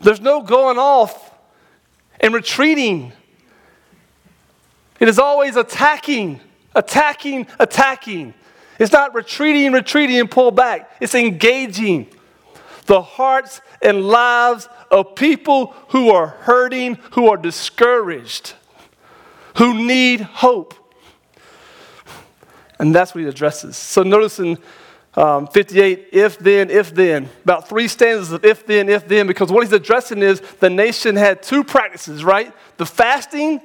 There's 0.00 0.20
no 0.20 0.42
going 0.42 0.78
off 0.78 1.32
and 2.18 2.34
retreating 2.34 3.12
it 5.02 5.08
is 5.08 5.18
always 5.18 5.56
attacking, 5.56 6.38
attacking, 6.76 7.48
attacking. 7.58 8.34
It's 8.78 8.92
not 8.92 9.16
retreating, 9.16 9.72
retreating, 9.72 10.20
and 10.20 10.30
pull 10.30 10.52
back. 10.52 10.92
It's 11.00 11.16
engaging. 11.16 12.06
the 12.86 13.02
hearts 13.02 13.60
and 13.82 14.04
lives 14.04 14.68
of 14.92 15.16
people 15.16 15.74
who 15.88 16.10
are 16.10 16.28
hurting, 16.28 16.98
who 17.14 17.28
are 17.28 17.36
discouraged, 17.36 18.52
who 19.56 19.84
need 19.84 20.20
hope. 20.20 20.72
And 22.78 22.94
that's 22.94 23.12
what 23.12 23.22
he 23.22 23.28
addresses. 23.28 23.76
So 23.76 24.04
notice 24.04 24.38
in 24.38 24.56
um, 25.14 25.48
58, 25.48 26.10
if 26.12 26.38
then, 26.38 26.70
if 26.70 26.94
then, 26.94 27.28
about 27.42 27.68
three 27.68 27.88
stanzas 27.88 28.30
of 28.30 28.44
if 28.44 28.64
then, 28.66 28.88
if 28.88 29.08
then, 29.08 29.26
because 29.26 29.50
what 29.50 29.64
he's 29.64 29.72
addressing 29.72 30.22
is 30.22 30.40
the 30.60 30.70
nation 30.70 31.16
had 31.16 31.42
two 31.42 31.64
practices, 31.64 32.22
right? 32.22 32.54
The 32.76 32.86
fasting, 32.86 33.60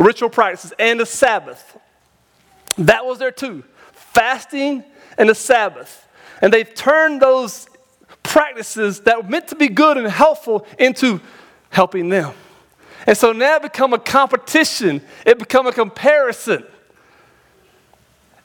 ritual 0.00 0.30
practices, 0.30 0.72
and 0.78 0.98
the 0.98 1.06
Sabbath. 1.06 1.78
That 2.78 3.04
was 3.04 3.18
their 3.18 3.30
two 3.30 3.64
fasting 3.92 4.82
and 5.18 5.28
the 5.28 5.34
Sabbath. 5.34 6.08
And 6.42 6.52
they've 6.52 6.74
turned 6.74 7.20
those 7.20 7.68
practices 8.22 9.00
that 9.00 9.22
were 9.22 9.28
meant 9.28 9.48
to 9.48 9.54
be 9.54 9.68
good 9.68 9.96
and 9.96 10.06
helpful 10.06 10.66
into 10.78 11.20
helping 11.68 12.08
them. 12.08 12.32
And 13.06 13.16
so 13.16 13.32
now 13.32 13.56
it 13.56 13.62
become 13.62 13.92
a 13.92 13.98
competition, 13.98 15.02
it 15.24 15.38
become 15.38 15.66
a 15.66 15.72
comparison. 15.72 16.64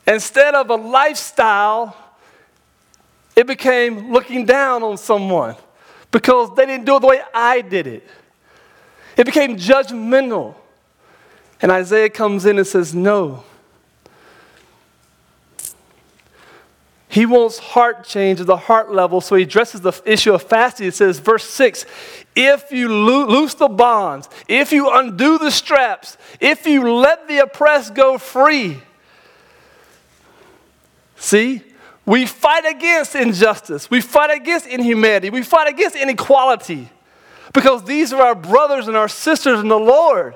Instead 0.07 0.53
of 0.53 0.69
a 0.69 0.75
lifestyle, 0.75 1.95
it 3.35 3.47
became 3.47 4.11
looking 4.11 4.45
down 4.45 4.83
on 4.83 4.97
someone 4.97 5.55
because 6.11 6.55
they 6.55 6.65
didn't 6.65 6.85
do 6.85 6.97
it 6.97 6.99
the 7.01 7.07
way 7.07 7.21
I 7.33 7.61
did 7.61 7.87
it. 7.87 8.07
It 9.17 9.25
became 9.25 9.57
judgmental. 9.57 10.55
And 11.61 11.71
Isaiah 11.71 12.09
comes 12.09 12.45
in 12.45 12.57
and 12.57 12.67
says, 12.67 12.93
No. 12.93 13.43
He 17.07 17.25
wants 17.25 17.59
heart 17.59 18.03
change 18.03 18.41
at 18.41 18.47
the 18.47 18.57
heart 18.57 18.91
level, 18.91 19.21
so 19.21 19.35
he 19.35 19.43
addresses 19.43 19.79
the 19.79 19.93
issue 20.05 20.33
of 20.33 20.43
fasting. 20.43 20.87
It 20.87 20.95
says, 20.95 21.19
verse 21.19 21.45
6 21.45 21.85
If 22.35 22.73
you 22.73 22.89
lo- 22.89 23.25
loose 23.25 23.53
the 23.53 23.69
bonds, 23.69 24.27
if 24.49 24.73
you 24.73 24.89
undo 24.91 25.37
the 25.37 25.49
straps, 25.49 26.17
if 26.41 26.65
you 26.65 26.91
let 26.91 27.29
the 27.29 27.37
oppressed 27.37 27.95
go 27.95 28.17
free, 28.17 28.81
See, 31.25 31.63
we 32.05 32.25
fight 32.25 32.65
against 32.65 33.15
injustice, 33.15 33.89
we 33.89 34.01
fight 34.01 34.29
against 34.29 34.67
inhumanity, 34.67 35.31
we 35.31 35.41
fight 35.41 35.67
against 35.67 35.95
inequality 35.95 36.89
because 37.51 37.83
these 37.83 38.13
are 38.13 38.21
our 38.21 38.35
brothers 38.35 38.87
and 38.87 38.95
our 38.95 39.07
sisters 39.07 39.59
in 39.59 39.67
the 39.67 39.79
Lord. 39.79 40.35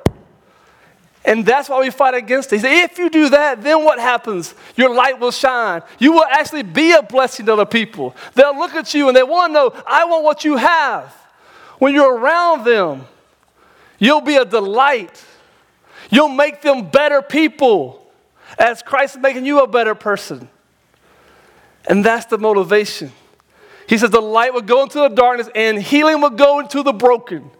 And 1.25 1.45
that's 1.45 1.67
why 1.67 1.79
we 1.81 1.89
fight 1.89 2.13
against 2.13 2.51
it. 2.53 2.57
He 2.57 2.61
said, 2.61 2.83
if 2.85 2.97
you 2.97 3.09
do 3.09 3.29
that, 3.29 3.61
then 3.61 3.83
what 3.83 3.99
happens? 3.99 4.55
Your 4.75 4.93
light 4.93 5.19
will 5.19 5.31
shine. 5.31 5.81
You 5.99 6.13
will 6.13 6.25
actually 6.25 6.63
be 6.63 6.93
a 6.93 7.03
blessing 7.03 7.45
to 7.47 7.53
other 7.53 7.65
people. 7.65 8.15
They'll 8.35 8.57
look 8.57 8.73
at 8.73 8.93
you 8.93 9.09
and 9.09 9.17
they 9.17 9.23
want 9.23 9.49
to 9.49 9.53
know, 9.53 9.83
I 9.85 10.05
want 10.05 10.23
what 10.23 10.45
you 10.45 10.55
have. 10.55 11.13
When 11.77 11.93
you're 11.93 12.17
around 12.17 12.65
them, 12.65 13.05
you'll 13.99 14.21
be 14.21 14.37
a 14.37 14.45
delight. 14.45 15.23
You'll 16.09 16.29
make 16.29 16.61
them 16.61 16.89
better 16.89 17.21
people 17.21 18.11
as 18.57 18.81
Christ 18.81 19.17
is 19.17 19.21
making 19.21 19.45
you 19.45 19.59
a 19.59 19.67
better 19.67 19.95
person. 19.95 20.49
And 21.87 22.03
that's 22.03 22.25
the 22.25 22.37
motivation. 22.37 23.11
He 23.87 23.97
says 23.97 24.09
the 24.09 24.21
light 24.21 24.53
will 24.53 24.61
go 24.61 24.83
into 24.83 24.99
the 24.99 25.09
darkness 25.09 25.49
and 25.53 25.81
healing 25.81 26.21
will 26.21 26.29
go 26.29 26.59
into 26.59 26.83
the 26.83 26.93
broken. 26.93 27.51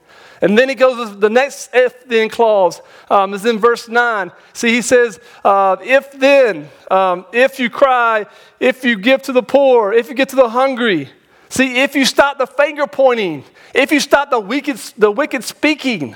And 0.42 0.58
then 0.58 0.70
he 0.70 0.76
goes, 0.76 1.20
the 1.20 1.30
next 1.30 1.70
if 1.74 2.08
then 2.08 2.30
clause 2.30 2.82
um, 3.10 3.34
is 3.34 3.46
in 3.46 3.60
verse 3.60 3.90
9. 3.90 4.32
See, 4.54 4.70
he 4.70 4.82
says, 4.82 5.20
uh, 5.44 5.76
if 5.84 6.12
then, 6.14 6.70
um, 6.90 7.26
if 7.34 7.60
you 7.60 7.70
cry, 7.70 8.26
if 8.60 8.86
you 8.86 8.98
give 8.98 9.22
to 9.24 9.34
the 9.34 9.44
poor, 9.44 9.92
if 9.92 10.08
you 10.08 10.16
get 10.16 10.30
to 10.30 10.38
the 10.38 10.50
hungry. 10.50 11.10
See, 11.50 11.82
if 11.82 11.96
you 11.96 12.06
stop 12.06 12.38
the 12.38 12.48
finger 12.48 12.88
pointing, 12.88 13.44
if 13.74 13.92
you 13.92 14.00
stop 14.00 14.30
the 14.30 14.40
wicked, 14.40 14.78
the 14.98 15.12
wicked 15.12 15.44
speaking, 15.44 16.16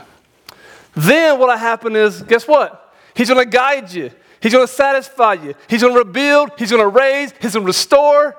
then 0.96 1.40
what'll 1.40 1.58
happen 1.58 1.96
is, 1.96 2.22
guess 2.22 2.48
what? 2.48 2.96
He's 3.16 3.30
going 3.30 3.44
to 3.44 3.50
guide 3.50 3.92
you. 3.92 4.12
He's 4.40 4.54
going 4.54 4.68
to 4.68 4.74
satisfy 4.74 5.34
you. 5.34 5.56
He's 5.68 5.82
going 5.82 5.94
to 5.94 6.00
rebuild. 6.00 6.52
He's 6.58 6.70
going 6.70 6.84
to 6.84 6.88
raise. 6.88 7.32
He's 7.42 7.54
going 7.54 7.64
to 7.64 7.68
restore. 7.68 8.38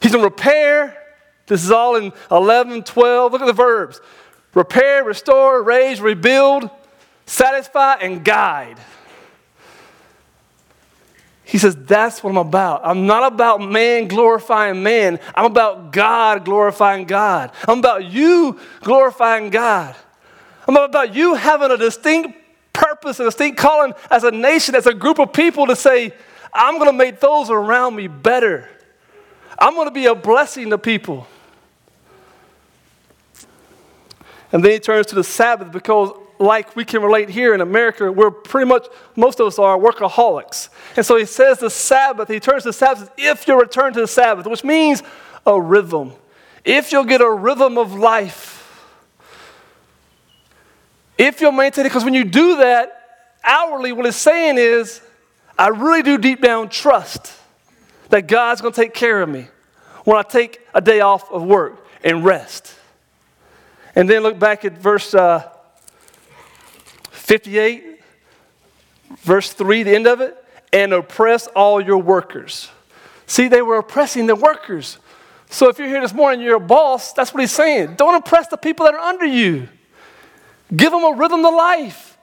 He's 0.00 0.12
going 0.12 0.22
to 0.22 0.28
repair. 0.28 0.98
This 1.46 1.64
is 1.64 1.70
all 1.70 1.96
in 1.96 2.12
11, 2.30 2.82
12. 2.84 3.32
Look 3.32 3.42
at 3.42 3.46
the 3.46 3.52
verbs 3.52 4.00
repair, 4.54 5.04
restore, 5.04 5.62
raise, 5.62 6.00
rebuild, 6.00 6.68
satisfy, 7.26 7.94
and 7.94 8.24
guide. 8.24 8.78
He 11.44 11.58
says, 11.58 11.76
That's 11.76 12.22
what 12.24 12.30
I'm 12.30 12.38
about. 12.38 12.80
I'm 12.84 13.06
not 13.06 13.32
about 13.32 13.60
man 13.60 14.08
glorifying 14.08 14.82
man. 14.82 15.20
I'm 15.34 15.46
about 15.46 15.92
God 15.92 16.44
glorifying 16.44 17.04
God. 17.04 17.52
I'm 17.68 17.80
about 17.80 18.04
you 18.04 18.58
glorifying 18.80 19.50
God. 19.50 19.94
I'm 20.66 20.76
about 20.76 21.14
you 21.14 21.34
having 21.34 21.70
a 21.70 21.76
distinct 21.76 22.38
purpose 22.72 23.20
a 23.20 23.24
distinct 23.24 23.58
calling 23.58 23.92
as 24.10 24.24
a 24.24 24.30
nation, 24.30 24.74
as 24.74 24.86
a 24.86 24.94
group 24.94 25.18
of 25.18 25.32
people 25.32 25.66
to 25.66 25.76
say, 25.76 26.12
I'm 26.52 26.78
going 26.78 26.90
to 26.90 26.96
make 26.96 27.20
those 27.20 27.50
around 27.50 27.96
me 27.96 28.08
better. 28.08 28.68
I'm 29.58 29.74
going 29.74 29.88
to 29.88 29.94
be 29.94 30.06
a 30.06 30.14
blessing 30.14 30.70
to 30.70 30.78
people. 30.78 31.26
And 34.52 34.62
then 34.62 34.72
he 34.72 34.78
turns 34.78 35.06
to 35.06 35.14
the 35.14 35.24
Sabbath 35.24 35.72
because, 35.72 36.10
like 36.38 36.76
we 36.76 36.84
can 36.84 37.02
relate 37.02 37.30
here 37.30 37.54
in 37.54 37.60
America, 37.60 38.12
we're 38.12 38.30
pretty 38.30 38.68
much, 38.68 38.86
most 39.16 39.40
of 39.40 39.46
us 39.46 39.58
are 39.58 39.78
workaholics. 39.78 40.68
And 40.96 41.04
so 41.04 41.16
he 41.16 41.24
says 41.24 41.58
the 41.58 41.70
Sabbath, 41.70 42.28
he 42.28 42.38
turns 42.38 42.64
to 42.64 42.68
the 42.68 42.74
Sabbath, 42.74 43.10
if 43.16 43.48
you 43.48 43.58
return 43.58 43.92
to 43.94 44.00
the 44.00 44.06
Sabbath, 44.06 44.46
which 44.46 44.62
means 44.62 45.02
a 45.46 45.60
rhythm. 45.60 46.12
If 46.64 46.92
you'll 46.92 47.04
get 47.04 47.20
a 47.20 47.30
rhythm 47.30 47.78
of 47.78 47.94
life, 47.94 48.58
if 51.16 51.40
you'll 51.40 51.52
maintain 51.52 51.86
it, 51.86 51.88
because 51.88 52.04
when 52.04 52.14
you 52.14 52.24
do 52.24 52.58
that, 52.58 53.36
hourly, 53.44 53.92
what 53.92 54.06
it's 54.06 54.16
saying 54.16 54.58
is, 54.58 55.00
I 55.58 55.68
really 55.68 56.02
do 56.02 56.18
deep 56.18 56.42
down 56.42 56.68
trust 56.68 57.32
that 58.08 58.26
God's 58.26 58.60
going 58.60 58.74
to 58.74 58.80
take 58.80 58.94
care 58.94 59.22
of 59.22 59.28
me 59.28 59.48
when 60.04 60.16
I 60.16 60.22
take 60.22 60.60
a 60.74 60.80
day 60.80 61.00
off 61.00 61.30
of 61.30 61.42
work 61.42 61.86
and 62.04 62.24
rest. 62.24 62.74
And 63.94 64.08
then 64.08 64.22
look 64.22 64.38
back 64.38 64.64
at 64.64 64.78
verse 64.78 65.14
uh, 65.14 65.48
58, 67.10 68.00
verse 69.18 69.52
3, 69.52 69.82
the 69.82 69.94
end 69.94 70.06
of 70.06 70.20
it, 70.20 70.36
and 70.72 70.92
oppress 70.92 71.46
all 71.48 71.80
your 71.80 71.98
workers. 71.98 72.70
See, 73.26 73.48
they 73.48 73.62
were 73.62 73.76
oppressing 73.76 74.26
the 74.26 74.34
workers. 74.34 74.98
So 75.50 75.68
if 75.68 75.78
you're 75.78 75.88
here 75.88 76.00
this 76.00 76.14
morning, 76.14 76.40
you're 76.40 76.56
a 76.56 76.60
boss, 76.60 77.12
that's 77.12 77.34
what 77.34 77.40
he's 77.40 77.52
saying. 77.52 77.94
Don't 77.96 78.14
oppress 78.14 78.48
the 78.48 78.56
people 78.56 78.86
that 78.86 78.94
are 78.94 79.00
under 79.00 79.26
you. 79.26 79.68
Give 80.74 80.90
them 80.90 81.04
a 81.04 81.14
rhythm 81.14 81.42
to 81.42 81.50
life. 81.50 82.16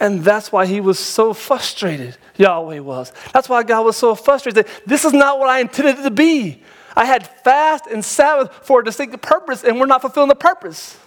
And 0.00 0.24
that's 0.24 0.50
why 0.50 0.66
he 0.66 0.80
was 0.80 0.98
so 0.98 1.32
frustrated, 1.32 2.16
Yahweh 2.36 2.80
was. 2.80 3.12
That's 3.32 3.48
why 3.48 3.62
God 3.62 3.84
was 3.84 3.96
so 3.96 4.14
frustrated. 4.14 4.66
This 4.84 5.04
is 5.04 5.12
not 5.12 5.38
what 5.38 5.48
I 5.48 5.60
intended 5.60 6.00
it 6.00 6.02
to 6.02 6.10
be. 6.10 6.62
I 6.94 7.04
had 7.04 7.26
fast 7.26 7.86
and 7.86 8.04
Sabbath 8.04 8.52
for 8.62 8.80
a 8.80 8.84
distinct 8.84 9.20
purpose, 9.22 9.64
and 9.64 9.80
we're 9.80 9.86
not 9.86 10.00
fulfilling 10.00 10.28
the 10.28 10.34
purpose. 10.34 10.98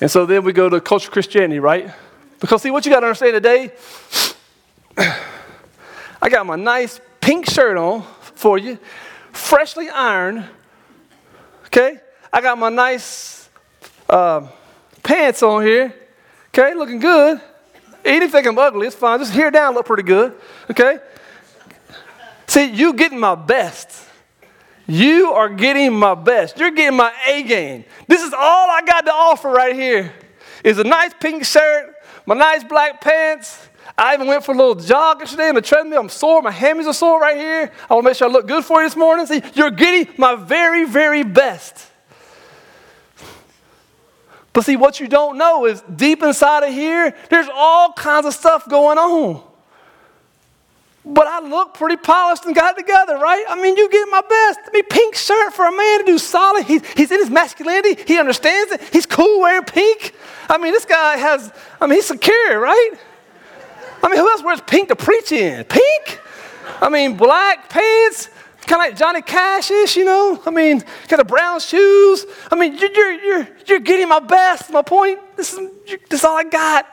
And 0.00 0.10
so 0.10 0.24
then 0.24 0.44
we 0.44 0.52
go 0.52 0.68
to 0.68 0.80
cultural 0.80 1.12
Christianity, 1.12 1.60
right? 1.60 1.90
Because, 2.38 2.62
see, 2.62 2.70
what 2.70 2.86
you 2.86 2.92
got 2.92 3.00
to 3.00 3.06
understand 3.06 3.34
today, 3.34 3.72
I 6.22 6.28
got 6.30 6.46
my 6.46 6.56
nice 6.56 7.00
pink 7.20 7.50
shirt 7.50 7.76
on 7.76 8.02
for 8.20 8.56
you, 8.56 8.78
freshly 9.32 9.90
ironed, 9.90 10.46
Okay? 11.72 12.00
I 12.32 12.40
got 12.40 12.58
my 12.58 12.68
nice 12.68 13.48
uh, 14.08 14.46
pants 15.04 15.42
on 15.42 15.62
here. 15.62 15.94
Okay? 16.48 16.74
Looking 16.74 16.98
good. 16.98 17.40
If 18.04 18.34
I'm 18.34 18.58
ugly, 18.58 18.88
it's 18.88 18.96
fine. 18.96 19.20
Just 19.20 19.32
here 19.32 19.50
down 19.50 19.74
look 19.74 19.86
pretty 19.86 20.02
good. 20.02 20.34
Okay? 20.68 20.98
See, 22.50 22.64
you 22.64 22.94
getting 22.94 23.20
my 23.20 23.36
best. 23.36 24.04
You 24.88 25.30
are 25.34 25.48
getting 25.48 25.94
my 25.94 26.16
best. 26.16 26.58
You're 26.58 26.72
getting 26.72 26.96
my 26.96 27.12
A 27.28 27.44
game. 27.44 27.84
This 28.08 28.24
is 28.24 28.32
all 28.32 28.68
I 28.68 28.80
got 28.84 29.02
to 29.02 29.12
offer 29.12 29.50
right 29.50 29.72
here. 29.72 30.12
Is 30.64 30.80
a 30.80 30.82
nice 30.82 31.12
pink 31.20 31.44
shirt, 31.44 31.94
my 32.26 32.34
nice 32.34 32.64
black 32.64 33.00
pants. 33.00 33.68
I 33.96 34.14
even 34.14 34.26
went 34.26 34.44
for 34.44 34.52
a 34.52 34.56
little 34.56 34.74
jog 34.74 35.20
yesterday 35.20 35.48
on 35.48 35.54
the 35.54 35.62
treadmill. 35.62 36.00
I'm 36.00 36.08
sore. 36.08 36.42
My 36.42 36.50
hammies 36.50 36.88
are 36.88 36.92
sore 36.92 37.20
right 37.20 37.36
here. 37.36 37.70
I 37.88 37.94
want 37.94 38.02
to 38.02 38.10
make 38.10 38.16
sure 38.16 38.28
I 38.28 38.32
look 38.32 38.48
good 38.48 38.64
for 38.64 38.82
you 38.82 38.88
this 38.88 38.96
morning. 38.96 39.26
See, 39.26 39.42
you're 39.54 39.70
getting 39.70 40.12
my 40.18 40.34
very, 40.34 40.84
very 40.86 41.22
best. 41.22 41.86
But 44.52 44.64
see, 44.64 44.74
what 44.74 44.98
you 44.98 45.06
don't 45.06 45.38
know 45.38 45.66
is 45.66 45.84
deep 45.94 46.24
inside 46.24 46.64
of 46.64 46.74
here, 46.74 47.14
there's 47.28 47.48
all 47.54 47.92
kinds 47.92 48.26
of 48.26 48.34
stuff 48.34 48.68
going 48.68 48.98
on. 48.98 49.49
But 51.04 51.26
I 51.26 51.40
look 51.40 51.74
pretty 51.74 51.96
polished 51.96 52.44
and 52.44 52.54
got 52.54 52.76
together, 52.76 53.16
right? 53.16 53.44
I 53.48 53.60
mean, 53.60 53.74
you 53.76 53.88
get 53.88 54.06
my 54.10 54.20
best. 54.20 54.60
I 54.66 54.70
mean, 54.72 54.84
pink 54.84 55.14
shirt 55.14 55.54
for 55.54 55.66
a 55.66 55.72
man 55.72 56.00
to 56.00 56.04
do 56.04 56.18
solid. 56.18 56.66
He's, 56.66 56.86
he's 56.92 57.10
in 57.10 57.20
his 57.20 57.30
masculinity. 57.30 58.02
He 58.06 58.18
understands 58.18 58.72
it. 58.72 58.82
He's 58.92 59.06
cool 59.06 59.40
wearing 59.40 59.64
pink. 59.64 60.14
I 60.48 60.58
mean, 60.58 60.72
this 60.72 60.84
guy 60.84 61.16
has, 61.16 61.52
I 61.80 61.86
mean, 61.86 61.96
he's 61.96 62.06
secure, 62.06 62.60
right? 62.60 62.90
I 64.02 64.08
mean, 64.08 64.18
who 64.18 64.28
else 64.28 64.42
wears 64.42 64.60
pink 64.60 64.88
to 64.88 64.96
preach 64.96 65.32
in? 65.32 65.64
Pink? 65.64 66.20
I 66.82 66.90
mean, 66.90 67.16
black 67.16 67.70
pants, 67.70 68.28
kind 68.66 68.82
of 68.82 68.90
like 68.90 68.96
Johnny 68.96 69.22
Cash-ish, 69.22 69.96
you 69.96 70.04
know? 70.04 70.40
I 70.44 70.50
mean, 70.50 70.82
kind 71.08 71.20
of 71.20 71.26
brown 71.26 71.60
shoes. 71.60 72.26
I 72.50 72.56
mean, 72.56 72.76
you're, 72.76 72.92
you're, 72.92 73.24
you're, 73.24 73.48
you're 73.66 73.80
getting 73.80 74.08
my 74.08 74.20
best, 74.20 74.70
my 74.70 74.82
point. 74.82 75.18
This 75.36 75.54
is, 75.54 75.70
this 76.08 76.20
is 76.20 76.24
all 76.24 76.36
I 76.36 76.44
got. 76.44 76.86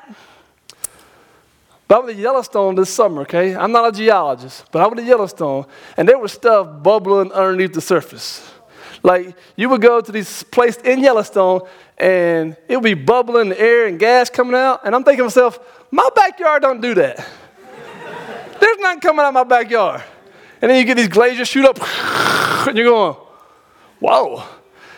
But 1.88 1.96
I 1.96 2.00
went 2.00 2.18
to 2.18 2.22
Yellowstone 2.22 2.76
this 2.76 2.90
summer, 2.90 3.22
okay? 3.22 3.56
I'm 3.56 3.72
not 3.72 3.88
a 3.88 3.98
geologist, 3.98 4.66
but 4.72 4.82
I 4.82 4.88
went 4.88 4.98
to 4.98 5.06
Yellowstone, 5.06 5.66
and 5.96 6.08
there 6.08 6.18
was 6.18 6.34
stuff 6.34 6.84
bubbling 6.84 7.32
underneath 7.32 7.74
the 7.74 7.82
surface. 7.82 8.52
Like, 9.04 9.36
you 9.56 9.70
would 9.70 9.82
go 9.82 10.02
to 10.02 10.12
this 10.12 10.44
place 10.44 10.78
in 10.78 11.00
Yellowstone, 11.00 11.62
and 11.98 12.58
it 12.68 12.76
would 12.76 12.84
be 12.84 12.94
bubbling, 12.94 13.50
the 13.50 13.60
air 13.60 13.88
and 13.88 13.98
gas 13.98 14.30
coming 14.30 14.56
out, 14.56 14.82
and 14.86 14.94
I'm 14.94 15.04
thinking 15.04 15.20
to 15.20 15.24
myself, 15.26 15.60
my 15.90 16.10
backyard 16.14 16.62
don't 16.62 16.82
do 16.82 16.94
that. 16.96 17.18
There's 18.60 18.78
nothing 18.80 19.00
coming 19.00 19.22
out 19.22 19.30
of 19.30 19.34
my 19.34 19.44
backyard. 19.46 20.04
And 20.62 20.70
then 20.70 20.80
you 20.80 20.84
get 20.84 20.98
these 20.98 21.08
glaciers 21.08 21.48
shoot 21.48 21.66
up, 21.66 21.80
and 22.68 22.78
you're 22.78 22.90
going, 22.90 23.16
whoa. 24.00 24.44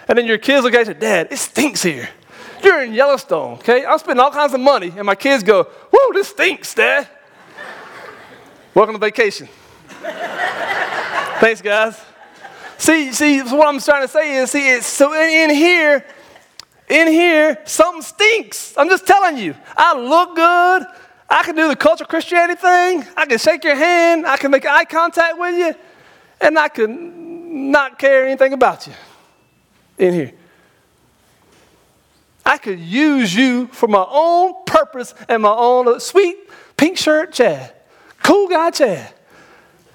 And 0.07 0.17
then 0.17 0.25
your 0.25 0.39
kids 0.39 0.63
look 0.63 0.73
at 0.73 0.87
you 0.87 0.95
Dad, 0.95 1.27
it 1.29 1.37
stinks 1.37 1.83
here. 1.83 2.09
You're 2.63 2.83
in 2.83 2.93
Yellowstone, 2.93 3.53
okay? 3.53 3.85
I'm 3.85 3.97
spending 3.99 4.23
all 4.23 4.31
kinds 4.31 4.53
of 4.53 4.59
money, 4.59 4.93
and 4.95 5.05
my 5.05 5.15
kids 5.15 5.43
go, 5.43 5.63
Whoa, 5.63 6.13
this 6.13 6.29
stinks, 6.29 6.73
Dad. 6.73 7.07
Welcome 8.73 8.95
to 8.95 8.99
vacation. 8.99 9.47
Thanks, 11.39 11.61
guys. 11.61 11.99
See, 12.77 13.11
see, 13.11 13.41
what 13.41 13.67
I'm 13.67 13.79
trying 13.79 14.03
to 14.03 14.07
say 14.07 14.35
is, 14.35 14.51
see, 14.51 14.69
it's 14.69 14.87
so 14.87 15.13
in, 15.13 15.49
in 15.49 15.55
here, 15.55 16.05
in 16.87 17.07
here, 17.07 17.59
something 17.65 18.01
stinks. 18.01 18.73
I'm 18.77 18.89
just 18.89 19.05
telling 19.05 19.37
you. 19.37 19.55
I 19.75 19.97
look 19.97 20.35
good. 20.35 20.85
I 21.29 21.43
can 21.43 21.55
do 21.55 21.67
the 21.67 21.75
cultural 21.75 22.07
Christianity 22.07 22.59
thing. 22.59 23.05
I 23.15 23.25
can 23.25 23.37
shake 23.37 23.63
your 23.63 23.75
hand. 23.75 24.25
I 24.25 24.37
can 24.37 24.49
make 24.49 24.65
eye 24.65 24.85
contact 24.85 25.37
with 25.37 25.55
you. 25.55 25.75
And 26.41 26.57
I 26.57 26.69
can 26.69 27.71
not 27.71 27.99
care 27.99 28.25
anything 28.25 28.53
about 28.53 28.87
you 28.87 28.93
in 29.97 30.13
here. 30.13 30.33
I 32.49 32.57
could 32.57 32.79
use 32.79 33.35
you 33.35 33.67
for 33.67 33.87
my 33.87 34.03
own 34.09 34.55
purpose 34.65 35.13
and 35.27 35.43
my 35.43 35.53
own 35.53 35.99
sweet 35.99 36.35
pink 36.77 36.97
shirt 36.97 37.31
Chad, 37.31 37.75
cool 38.23 38.47
guy 38.47 38.71
Chad. 38.71 39.13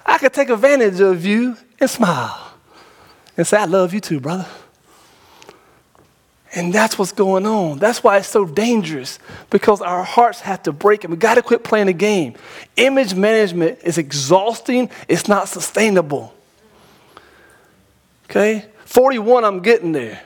I 0.05 0.17
could 0.17 0.31
take 0.31 0.47
advantage 0.47 1.01
of 1.01 1.25
you 1.25 1.57
and 1.81 1.89
smile 1.89 2.53
and 3.35 3.45
say, 3.45 3.57
I 3.57 3.65
love 3.65 3.93
you 3.93 3.99
too, 3.99 4.21
brother. 4.21 4.47
And 6.53 6.71
that's 6.71 6.97
what's 6.97 7.11
going 7.11 7.45
on. 7.45 7.79
That's 7.79 8.01
why 8.01 8.19
it's 8.19 8.29
so 8.29 8.45
dangerous 8.45 9.19
because 9.49 9.81
our 9.81 10.05
hearts 10.05 10.39
have 10.39 10.63
to 10.63 10.71
break 10.71 11.03
and 11.03 11.11
we 11.11 11.17
got 11.17 11.35
to 11.35 11.41
quit 11.41 11.61
playing 11.61 11.87
the 11.87 11.93
game. 11.93 12.35
Image 12.77 13.15
management 13.15 13.79
is 13.83 13.97
exhausting, 13.97 14.89
it's 15.09 15.27
not 15.27 15.49
sustainable. 15.49 16.33
Okay? 18.29 18.63
41, 18.85 19.43
I'm 19.43 19.59
getting 19.59 19.91
there. 19.91 20.21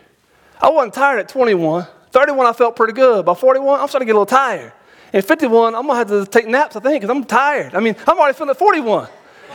I 0.62 0.70
wasn't 0.70 0.94
tired 0.94 1.22
at 1.22 1.30
21. 1.30 1.88
31, 2.12 2.46
I 2.46 2.54
felt 2.54 2.76
pretty 2.76 2.94
good. 2.94 3.26
By 3.26 3.34
41, 3.34 3.80
I'm 3.80 3.88
starting 3.88 4.08
to 4.08 4.10
get 4.10 4.16
a 4.16 4.20
little 4.20 4.26
tired. 4.26 4.74
And 5.14 5.26
51, 5.26 5.76
I'm 5.76 5.88
going 5.88 5.94
to 5.94 6.14
have 6.14 6.26
to 6.26 6.30
take 6.30 6.48
naps, 6.48 6.76
I 6.76 6.80
think, 6.80 7.02
because 7.02 7.16
I'm 7.16 7.24
tired. 7.24 7.76
I 7.76 7.80
mean, 7.80 7.96
I'm 8.08 8.18
already 8.18 8.36
feeling 8.36 8.50
at 8.52 8.60
41. 8.60 9.08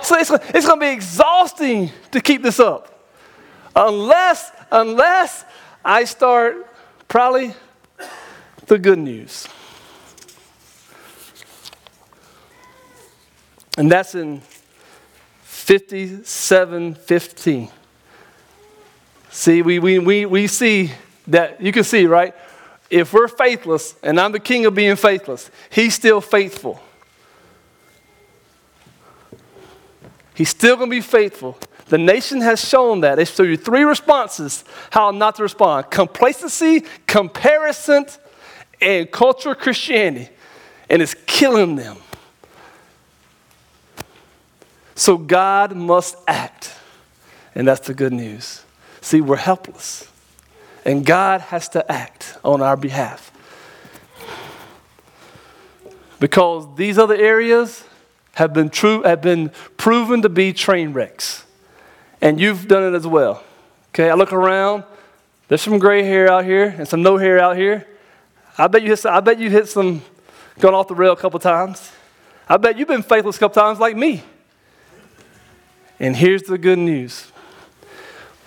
So 0.02 0.16
it's, 0.16 0.30
it's 0.30 0.66
going 0.66 0.80
to 0.80 0.86
be 0.86 0.92
exhausting 0.92 1.90
to 2.10 2.20
keep 2.20 2.42
this 2.42 2.60
up. 2.60 2.90
Unless, 3.74 4.52
unless 4.70 5.44
I 5.84 6.04
start 6.04 6.68
probably 7.08 7.54
the 8.66 8.78
good 8.78 8.98
news. 8.98 9.48
And 13.76 13.90
that's 13.90 14.14
in 14.14 14.40
5715. 15.42 17.68
See, 19.30 19.62
we, 19.62 19.80
we, 19.80 19.98
we, 19.98 20.26
we 20.26 20.46
see 20.46 20.92
that, 21.26 21.60
you 21.60 21.72
can 21.72 21.82
see, 21.82 22.06
right? 22.06 22.36
If 22.94 23.12
we're 23.12 23.26
faithless, 23.26 23.96
and 24.04 24.20
I'm 24.20 24.30
the 24.30 24.38
king 24.38 24.66
of 24.66 24.74
being 24.76 24.94
faithless, 24.94 25.50
he's 25.68 25.94
still 25.94 26.20
faithful. 26.20 26.80
He's 30.32 30.50
still 30.50 30.76
going 30.76 30.90
to 30.90 30.96
be 30.96 31.00
faithful. 31.00 31.58
The 31.86 31.98
nation 31.98 32.40
has 32.42 32.64
shown 32.64 33.00
that. 33.00 33.16
They 33.16 33.24
show 33.24 33.42
you 33.42 33.56
three 33.56 33.82
responses 33.82 34.64
how 34.90 35.10
not 35.10 35.34
to 35.36 35.42
respond 35.42 35.90
complacency, 35.90 36.84
comparison, 37.08 38.06
and 38.80 39.10
cultural 39.10 39.56
Christianity. 39.56 40.28
And 40.88 41.02
it's 41.02 41.16
killing 41.26 41.74
them. 41.74 41.96
So 44.94 45.18
God 45.18 45.74
must 45.74 46.14
act. 46.28 46.72
And 47.56 47.66
that's 47.66 47.88
the 47.88 47.94
good 47.94 48.12
news. 48.12 48.62
See, 49.00 49.20
we're 49.20 49.34
helpless. 49.34 50.08
And 50.84 51.04
God 51.04 51.40
has 51.40 51.68
to 51.70 51.90
act 51.90 52.36
on 52.44 52.60
our 52.60 52.76
behalf. 52.76 53.30
Because 56.20 56.66
these 56.76 56.98
other 56.98 57.14
areas 57.14 57.84
have 58.34 58.52
been, 58.52 58.68
true, 58.68 59.02
have 59.02 59.22
been 59.22 59.50
proven 59.76 60.22
to 60.22 60.28
be 60.28 60.52
train 60.52 60.92
wrecks. 60.92 61.44
And 62.20 62.40
you've 62.40 62.68
done 62.68 62.82
it 62.82 62.96
as 62.96 63.06
well. 63.06 63.42
Okay, 63.90 64.10
I 64.10 64.14
look 64.14 64.32
around, 64.32 64.84
there's 65.48 65.62
some 65.62 65.78
gray 65.78 66.02
hair 66.02 66.30
out 66.30 66.44
here 66.44 66.74
and 66.76 66.88
some 66.88 67.02
no 67.02 67.16
hair 67.16 67.38
out 67.38 67.56
here. 67.56 67.86
I 68.56 68.66
bet 68.66 68.82
you 68.82 68.88
hit 68.88 69.04
I 69.06 69.20
bet 69.20 69.38
you 69.38 69.50
hit 69.50 69.68
some 69.68 70.02
gone 70.58 70.74
off 70.74 70.88
the 70.88 70.94
rail 70.94 71.12
a 71.12 71.16
couple 71.16 71.38
times. 71.40 71.92
I 72.48 72.56
bet 72.56 72.78
you've 72.78 72.88
been 72.88 73.02
faithless 73.02 73.36
a 73.36 73.40
couple 73.40 73.62
times 73.62 73.78
like 73.78 73.96
me. 73.96 74.22
And 75.98 76.16
here's 76.16 76.42
the 76.42 76.58
good 76.58 76.78
news. 76.78 77.30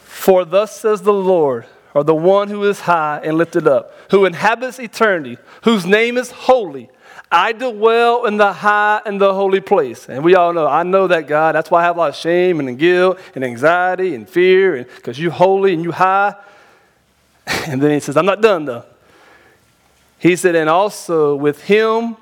For 0.03 0.45
thus 0.45 0.79
says 0.79 1.01
the 1.01 1.13
Lord, 1.13 1.65
or 1.97 2.03
the 2.03 2.13
one 2.13 2.47
who 2.47 2.63
is 2.63 2.81
high 2.81 3.19
and 3.23 3.39
lifted 3.39 3.67
up, 3.67 3.91
who 4.11 4.25
inhabits 4.25 4.77
eternity, 4.77 5.39
whose 5.63 5.83
name 5.83 6.15
is 6.15 6.29
holy. 6.29 6.91
I 7.31 7.53
dwell 7.53 8.27
in 8.27 8.37
the 8.37 8.53
high 8.53 9.01
and 9.03 9.19
the 9.19 9.33
holy 9.33 9.61
place. 9.61 10.07
And 10.07 10.23
we 10.23 10.35
all 10.35 10.53
know, 10.53 10.67
I 10.67 10.83
know 10.83 11.07
that 11.07 11.25
God. 11.25 11.55
That's 11.55 11.71
why 11.71 11.81
I 11.81 11.85
have 11.85 11.95
a 11.95 11.99
lot 11.99 12.09
of 12.09 12.15
shame 12.15 12.59
and 12.59 12.77
guilt 12.77 13.17
and 13.33 13.43
anxiety 13.43 14.13
and 14.13 14.29
fear, 14.29 14.83
because 14.97 15.19
you're 15.19 15.31
holy 15.31 15.73
and 15.73 15.81
you 15.81 15.91
high. 15.91 16.35
And 17.65 17.81
then 17.81 17.89
he 17.89 17.99
says, 17.99 18.15
I'm 18.15 18.27
not 18.27 18.43
done 18.43 18.65
though. 18.65 18.85
He 20.19 20.35
said, 20.35 20.55
and 20.55 20.69
also 20.69 21.35
with 21.35 21.63
him, 21.63 22.15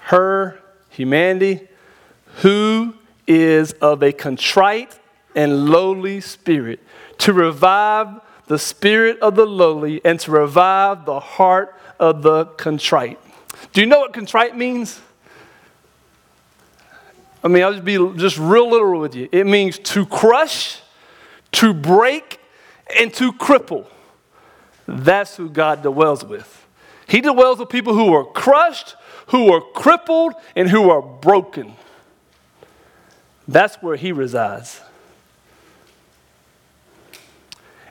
her, 0.00 0.60
humanity, 0.90 1.66
who 2.42 2.92
is 3.26 3.72
of 3.72 4.02
a 4.02 4.12
contrite 4.12 4.98
and 5.34 5.70
lowly 5.70 6.20
spirit, 6.20 6.80
to 7.18 7.32
revive 7.32 8.20
the 8.46 8.58
spirit 8.58 9.18
of 9.20 9.34
the 9.34 9.46
lowly 9.46 10.00
and 10.04 10.18
to 10.20 10.30
revive 10.30 11.04
the 11.04 11.20
heart 11.20 11.74
of 11.98 12.22
the 12.22 12.46
contrite. 12.46 13.18
Do 13.72 13.80
you 13.80 13.86
know 13.86 14.00
what 14.00 14.12
contrite 14.12 14.56
means? 14.56 15.00
I 17.42 17.48
mean, 17.48 17.62
I'll 17.62 17.72
just 17.72 17.84
be 17.84 17.96
just 18.16 18.38
real 18.38 18.70
literal 18.70 19.00
with 19.00 19.14
you. 19.14 19.28
It 19.30 19.46
means 19.46 19.78
to 19.78 20.04
crush, 20.06 20.80
to 21.52 21.72
break, 21.72 22.40
and 22.98 23.12
to 23.14 23.32
cripple. 23.32 23.86
That's 24.86 25.36
who 25.36 25.48
God 25.48 25.82
dwells 25.82 26.24
with. 26.24 26.66
He 27.08 27.20
dwells 27.20 27.58
with 27.58 27.68
people 27.68 27.94
who 27.94 28.12
are 28.14 28.24
crushed, 28.24 28.96
who 29.28 29.52
are 29.52 29.60
crippled, 29.60 30.34
and 30.54 30.68
who 30.68 30.90
are 30.90 31.02
broken. 31.02 31.74
That's 33.46 33.76
where 33.76 33.96
He 33.96 34.12
resides. 34.12 34.80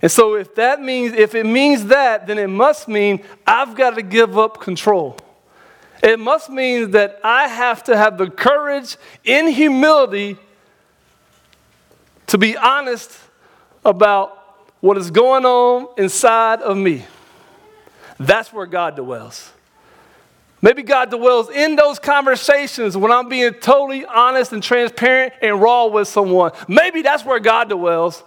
And 0.02 0.12
so, 0.12 0.36
if 0.36 0.56
that 0.56 0.82
means, 0.82 1.14
if 1.14 1.36
it 1.36 1.46
means 1.46 1.86
that, 1.86 2.28
then 2.28 2.38
it 2.38 2.50
must 2.50 2.88
mean 2.88 3.24
I've 3.48 3.76
got 3.76 3.96
to 3.96 4.02
give 4.02 4.38
up 4.38 4.60
control. 4.60 5.18
It 6.04 6.20
must 6.20 6.50
mean 6.50 6.92
that 6.92 7.20
I 7.24 7.48
have 7.48 7.84
to 7.86 7.98
have 7.98 8.18
the 8.18 8.30
courage 8.30 8.98
in 9.24 9.48
humility 9.48 10.38
to 12.28 12.38
be 12.38 12.58
honest 12.58 13.18
about 13.84 14.68
what 14.82 14.98
is 14.98 15.12
going 15.12 15.46
on 15.46 15.88
inside 15.98 16.62
of 16.62 16.78
me. 16.78 17.06
That's 18.20 18.52
where 18.52 18.66
God 18.66 18.96
dwells. 18.96 19.52
Maybe 20.62 20.84
God 20.84 21.12
dwells 21.12 21.50
in 21.50 21.76
those 21.76 22.00
conversations 22.00 22.98
when 22.98 23.12
I'm 23.12 23.30
being 23.30 23.54
totally 23.54 24.06
honest 24.06 24.52
and 24.54 24.64
transparent 24.64 25.34
and 25.42 25.62
raw 25.62 25.86
with 25.86 26.08
someone. 26.08 26.52
Maybe 26.68 27.02
that's 27.02 27.24
where 27.24 27.40
God 27.40 27.70
dwells. 27.70 28.24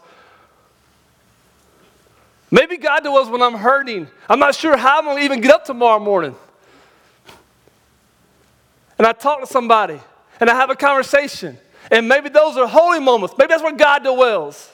Maybe 2.51 2.77
God 2.79 3.01
dwells 3.01 3.29
when 3.29 3.43
I'm 3.43 3.55
hurting. 3.55 4.09
I'm 4.29 4.39
not 4.39 4.55
sure 4.55 4.77
how 4.77 4.99
I'm 4.99 5.05
going 5.05 5.19
to 5.19 5.25
even 5.25 5.41
get 5.41 5.53
up 5.53 5.65
tomorrow 5.65 5.99
morning. 5.99 6.35
And 8.97 9.07
I 9.07 9.13
talk 9.13 9.41
to 9.41 9.47
somebody 9.47 10.01
and 10.41 10.49
I 10.49 10.55
have 10.55 10.71
a 10.71 10.77
conversation. 10.77 11.59
And 11.91 12.09
maybe 12.09 12.29
those 12.29 12.57
are 12.57 12.67
holy 12.67 13.01
moments. 13.01 13.35
Maybe 13.39 13.49
that's 13.49 13.63
where 13.63 13.73
God 13.73 14.03
dwells. 14.03 14.73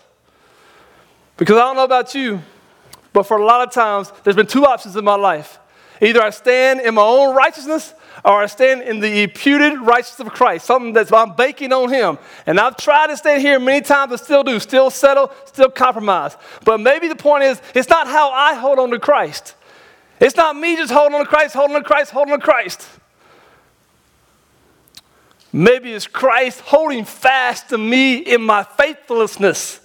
Because 1.36 1.56
I 1.56 1.60
don't 1.60 1.76
know 1.76 1.84
about 1.84 2.14
you, 2.14 2.40
but 3.12 3.24
for 3.24 3.38
a 3.38 3.44
lot 3.44 3.66
of 3.66 3.72
times, 3.74 4.12
there's 4.22 4.36
been 4.36 4.46
two 4.46 4.64
options 4.64 4.96
in 4.96 5.04
my 5.04 5.16
life. 5.16 5.58
Either 6.00 6.22
I 6.22 6.30
stand 6.30 6.80
in 6.80 6.94
my 6.94 7.02
own 7.02 7.34
righteousness 7.34 7.94
or 8.24 8.42
I 8.42 8.46
stand 8.46 8.82
in 8.82 9.00
the 9.00 9.22
imputed 9.22 9.78
righteousness 9.80 10.26
of 10.26 10.32
Christ, 10.32 10.64
something 10.64 10.94
that's 10.94 11.12
I'm 11.12 11.34
baking 11.34 11.72
on 11.72 11.92
Him. 11.92 12.18
And 12.46 12.58
I've 12.58 12.76
tried 12.76 13.08
to 13.08 13.16
stand 13.16 13.42
here 13.42 13.60
many 13.60 13.82
times 13.82 14.12
and 14.12 14.20
still 14.20 14.42
do, 14.42 14.58
still 14.60 14.90
settle, 14.90 15.30
still 15.44 15.68
compromise. 15.68 16.36
But 16.64 16.80
maybe 16.80 17.08
the 17.08 17.16
point 17.16 17.44
is, 17.44 17.60
it's 17.74 17.88
not 17.88 18.06
how 18.06 18.30
I 18.30 18.54
hold 18.54 18.78
on 18.78 18.90
to 18.90 18.98
Christ. 18.98 19.54
It's 20.20 20.36
not 20.36 20.56
me 20.56 20.76
just 20.76 20.92
holding 20.92 21.14
on 21.14 21.24
to 21.24 21.28
Christ, 21.28 21.54
holding 21.54 21.76
on 21.76 21.82
to 21.82 21.86
Christ, 21.86 22.12
holding 22.12 22.32
on 22.32 22.40
to 22.40 22.44
Christ. 22.44 22.88
Maybe 25.52 25.92
it's 25.92 26.06
Christ 26.06 26.60
holding 26.60 27.04
fast 27.04 27.68
to 27.68 27.78
me 27.78 28.16
in 28.16 28.40
my 28.40 28.62
faithlessness. 28.62 29.80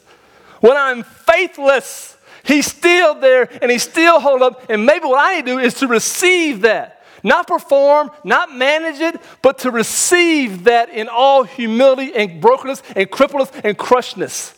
When 0.62 0.78
I'm 0.78 1.04
faithless, 1.04 2.18
He's 2.44 2.66
still 2.66 3.16
there 3.16 3.50
and 3.62 3.70
He's 3.70 3.84
still 3.84 4.20
holding 4.20 4.48
up. 4.48 4.70
And 4.70 4.86
maybe 4.86 5.06
what 5.06 5.20
I 5.20 5.36
need 5.36 5.46
to 5.46 5.52
do 5.54 5.60
is 5.60 5.74
to 5.76 5.88
receive 5.88 6.62
that. 6.62 6.99
Not 7.24 7.48
perform, 7.48 8.12
not 8.24 8.56
manage 8.56 9.00
it, 9.00 9.22
but 9.42 9.60
to 9.60 9.72
receive 9.72 10.66
that 10.66 10.90
in 10.90 11.08
all 11.08 11.44
humility 11.44 12.14
and 12.16 12.42
brokenness 12.42 12.84
and 12.96 13.10
crippledness 13.10 13.62
and 13.64 13.78
crushedness. 13.78 14.56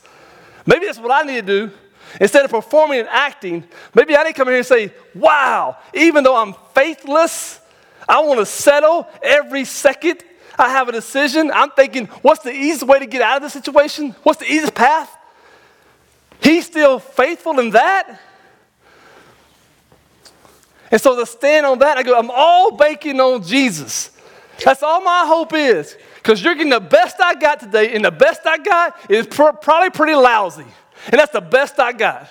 Maybe 0.66 0.86
that's 0.86 1.00
what 1.00 1.12
I 1.12 1.26
need 1.26 1.48
to 1.48 1.68
do. 1.68 1.72
Instead 2.20 2.44
of 2.44 2.52
performing 2.52 3.00
and 3.00 3.08
acting, 3.10 3.64
maybe 3.96 4.16
I 4.16 4.24
need 4.24 4.32
to 4.32 4.36
come 4.36 4.48
here 4.48 4.58
and 4.58 4.66
say, 4.66 4.94
wow, 5.16 5.78
even 5.94 6.24
though 6.24 6.36
I'm 6.36 6.54
faithless, 6.76 7.60
I 8.08 8.20
want 8.22 8.40
to 8.40 8.46
settle 8.46 9.08
every 9.22 9.64
second 9.66 10.24
I 10.58 10.70
have 10.70 10.90
a 10.90 10.92
decision. 10.92 11.52
I'm 11.52 11.72
thinking, 11.72 12.08
what's 12.22 12.44
the 12.44 12.52
easiest 12.52 12.84
way 12.84 13.00
to 13.00 13.06
get 13.06 13.22
out 13.22 13.38
of 13.38 13.44
this 13.44 13.54
situation? 13.54 14.16
What's 14.24 14.40
the 14.40 14.46
easiest 14.46 14.76
path? 14.76 15.10
He's 16.42 16.66
still 16.66 17.00
faithful 17.00 17.60
in 17.60 17.72
that. 17.72 18.20
And 20.92 21.00
so 21.00 21.18
to 21.18 21.26
stand 21.26 21.66
on 21.66 21.80
that, 21.80 21.98
I 21.98 22.04
go, 22.04 22.18
I'm 22.18 22.30
all 22.30 22.72
banking 22.76 23.20
on 23.20 23.42
Jesus. 23.42 24.12
That's 24.64 24.84
all 24.84 25.02
my 25.02 25.26
hope 25.26 25.54
is. 25.54 25.98
Because 26.16 26.44
you're 26.44 26.54
getting 26.54 26.70
the 26.70 26.80
best 26.80 27.16
I 27.20 27.34
got 27.34 27.60
today, 27.60 27.96
and 27.96 28.06
the 28.06 28.12
best 28.12 28.42
I 28.46 28.58
got 28.58 29.10
is 29.10 29.26
pr- 29.26 29.54
probably 29.62 29.90
pretty 29.90 30.14
lousy. 30.14 30.66
And 31.08 31.20
that's 31.20 31.32
the 31.32 31.42
best 31.42 31.80
I 31.80 31.94
got. 31.94 32.30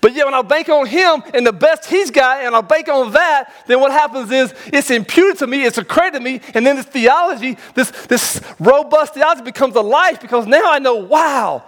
But 0.00 0.14
yet, 0.14 0.26
when 0.26 0.34
I 0.34 0.42
bank 0.42 0.68
on 0.68 0.86
him 0.86 1.22
and 1.32 1.46
the 1.46 1.52
best 1.52 1.86
he's 1.86 2.10
got, 2.10 2.44
and 2.44 2.54
I 2.54 2.60
bank 2.60 2.88
on 2.88 3.12
that, 3.12 3.50
then 3.66 3.80
what 3.80 3.90
happens 3.90 4.30
is 4.30 4.54
it's 4.66 4.90
imputed 4.90 5.38
to 5.38 5.46
me, 5.46 5.64
it's 5.64 5.78
accredited 5.78 6.20
to 6.20 6.24
me, 6.24 6.42
and 6.52 6.64
then 6.64 6.76
this 6.76 6.84
theology, 6.84 7.56
this, 7.74 7.90
this 8.06 8.40
robust 8.60 9.14
theology 9.14 9.40
becomes 9.40 9.74
a 9.76 9.80
life 9.80 10.20
because 10.20 10.46
now 10.46 10.70
I 10.70 10.78
know, 10.78 10.96
wow, 10.96 11.64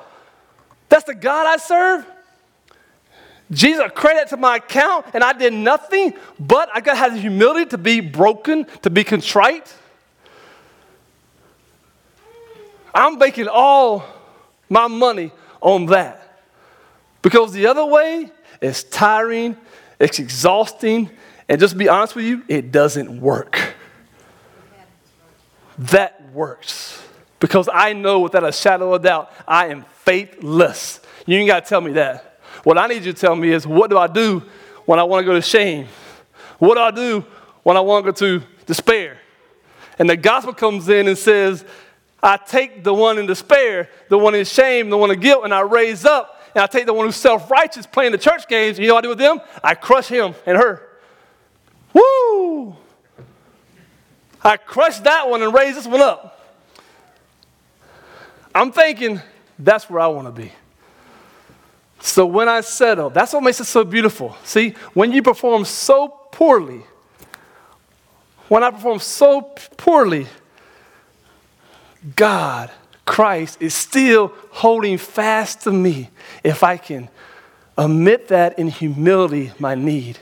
that's 0.90 1.04
the 1.04 1.14
God 1.14 1.46
I 1.46 1.56
serve. 1.56 2.06
Jesus 3.50 3.90
credit 3.94 4.28
to 4.28 4.36
my 4.36 4.56
account, 4.56 5.06
and 5.14 5.22
I 5.22 5.32
did 5.32 5.52
nothing, 5.52 6.14
but 6.38 6.68
I 6.74 6.80
got 6.80 6.92
to 6.92 6.98
have 6.98 7.14
the 7.14 7.20
humility 7.20 7.66
to 7.66 7.78
be 7.78 8.00
broken, 8.00 8.66
to 8.82 8.90
be 8.90 9.04
contrite. 9.04 9.72
I'm 12.94 13.18
making 13.18 13.46
all 13.46 14.04
my 14.68 14.88
money 14.88 15.30
on 15.60 15.86
that. 15.86 16.42
Because 17.22 17.52
the 17.52 17.66
other 17.66 17.84
way 17.84 18.30
is 18.60 18.84
tiring, 18.84 19.56
it's 20.00 20.18
exhausting, 20.18 21.10
and 21.48 21.60
just 21.60 21.72
to 21.72 21.78
be 21.78 21.88
honest 21.88 22.16
with 22.16 22.24
you, 22.24 22.42
it 22.48 22.72
doesn't 22.72 23.20
work. 23.20 23.74
That 25.78 26.32
works. 26.32 27.02
Because 27.38 27.68
I 27.72 27.92
know 27.92 28.20
without 28.20 28.44
a 28.44 28.52
shadow 28.52 28.94
of 28.94 29.02
doubt, 29.02 29.30
I 29.46 29.66
am 29.66 29.84
faithless. 30.02 31.00
You 31.26 31.36
ain't 31.36 31.48
got 31.48 31.64
to 31.64 31.68
tell 31.68 31.80
me 31.80 31.92
that. 31.92 32.35
What 32.66 32.78
I 32.78 32.88
need 32.88 33.04
you 33.04 33.12
to 33.12 33.20
tell 33.20 33.36
me 33.36 33.52
is 33.52 33.64
what 33.64 33.90
do 33.90 33.96
I 33.96 34.08
do 34.08 34.42
when 34.86 34.98
I 34.98 35.04
want 35.04 35.24
to 35.24 35.24
go 35.24 35.34
to 35.34 35.40
shame? 35.40 35.86
What 36.58 36.74
do 36.74 36.80
I 36.80 36.90
do 36.90 37.24
when 37.62 37.76
I 37.76 37.80
want 37.80 38.04
to 38.04 38.10
go 38.10 38.16
to 38.16 38.44
despair? 38.66 39.18
And 40.00 40.10
the 40.10 40.16
gospel 40.16 40.52
comes 40.52 40.88
in 40.88 41.06
and 41.06 41.16
says, 41.16 41.64
I 42.20 42.36
take 42.36 42.82
the 42.82 42.92
one 42.92 43.18
in 43.18 43.26
despair, 43.26 43.88
the 44.08 44.18
one 44.18 44.34
in 44.34 44.44
shame, 44.44 44.90
the 44.90 44.96
one 44.96 45.12
in 45.12 45.20
guilt, 45.20 45.44
and 45.44 45.54
I 45.54 45.60
raise 45.60 46.04
up 46.04 46.42
and 46.56 46.62
I 46.64 46.66
take 46.66 46.86
the 46.86 46.92
one 46.92 47.06
who's 47.06 47.14
self 47.14 47.48
righteous 47.52 47.86
playing 47.86 48.10
the 48.10 48.18
church 48.18 48.48
games. 48.48 48.80
You 48.80 48.88
know 48.88 48.94
what 48.94 49.04
I 49.04 49.06
do 49.06 49.08
with 49.10 49.18
them? 49.18 49.40
I 49.62 49.76
crush 49.76 50.08
him 50.08 50.34
and 50.44 50.58
her. 50.58 50.82
Woo! 51.92 52.74
I 54.42 54.56
crush 54.56 54.98
that 54.98 55.30
one 55.30 55.40
and 55.40 55.54
raise 55.54 55.76
this 55.76 55.86
one 55.86 56.00
up. 56.00 56.52
I'm 58.52 58.72
thinking 58.72 59.20
that's 59.56 59.88
where 59.88 60.00
I 60.00 60.08
want 60.08 60.26
to 60.26 60.32
be. 60.32 60.50
So 62.00 62.26
when 62.26 62.48
I 62.48 62.60
settle, 62.60 63.10
that's 63.10 63.32
what 63.32 63.42
makes 63.42 63.60
it 63.60 63.64
so 63.64 63.84
beautiful. 63.84 64.36
See, 64.44 64.70
when 64.94 65.12
you 65.12 65.22
perform 65.22 65.64
so 65.64 66.08
poorly, 66.30 66.82
when 68.48 68.62
I 68.62 68.70
perform 68.70 69.00
so 69.00 69.42
poorly, 69.76 70.26
God 72.14 72.70
Christ 73.06 73.62
is 73.62 73.72
still 73.74 74.32
holding 74.50 74.98
fast 74.98 75.62
to 75.62 75.72
me 75.72 76.10
if 76.44 76.62
I 76.62 76.76
can 76.76 77.08
admit 77.78 78.28
that 78.28 78.58
in 78.58 78.68
humility, 78.68 79.52
my 79.58 79.74
need. 79.74 80.18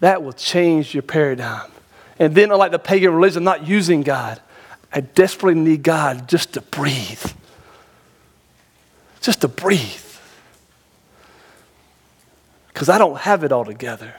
That 0.00 0.22
will 0.22 0.32
change 0.32 0.94
your 0.94 1.02
paradigm. 1.02 1.70
And 2.18 2.34
then, 2.34 2.50
unlike 2.52 2.72
the 2.72 2.78
pagan 2.78 3.12
religion, 3.14 3.42
not 3.42 3.66
using 3.66 4.02
God, 4.02 4.40
I 4.92 5.00
desperately 5.00 5.60
need 5.60 5.82
God 5.82 6.28
just 6.28 6.54
to 6.54 6.60
breathe. 6.60 7.24
Just 9.20 9.40
to 9.40 9.48
breathe. 9.48 10.07
Because 12.78 12.88
I 12.88 12.96
don't 12.96 13.18
have 13.18 13.42
it 13.42 13.50
all 13.50 13.64
together. 13.64 14.14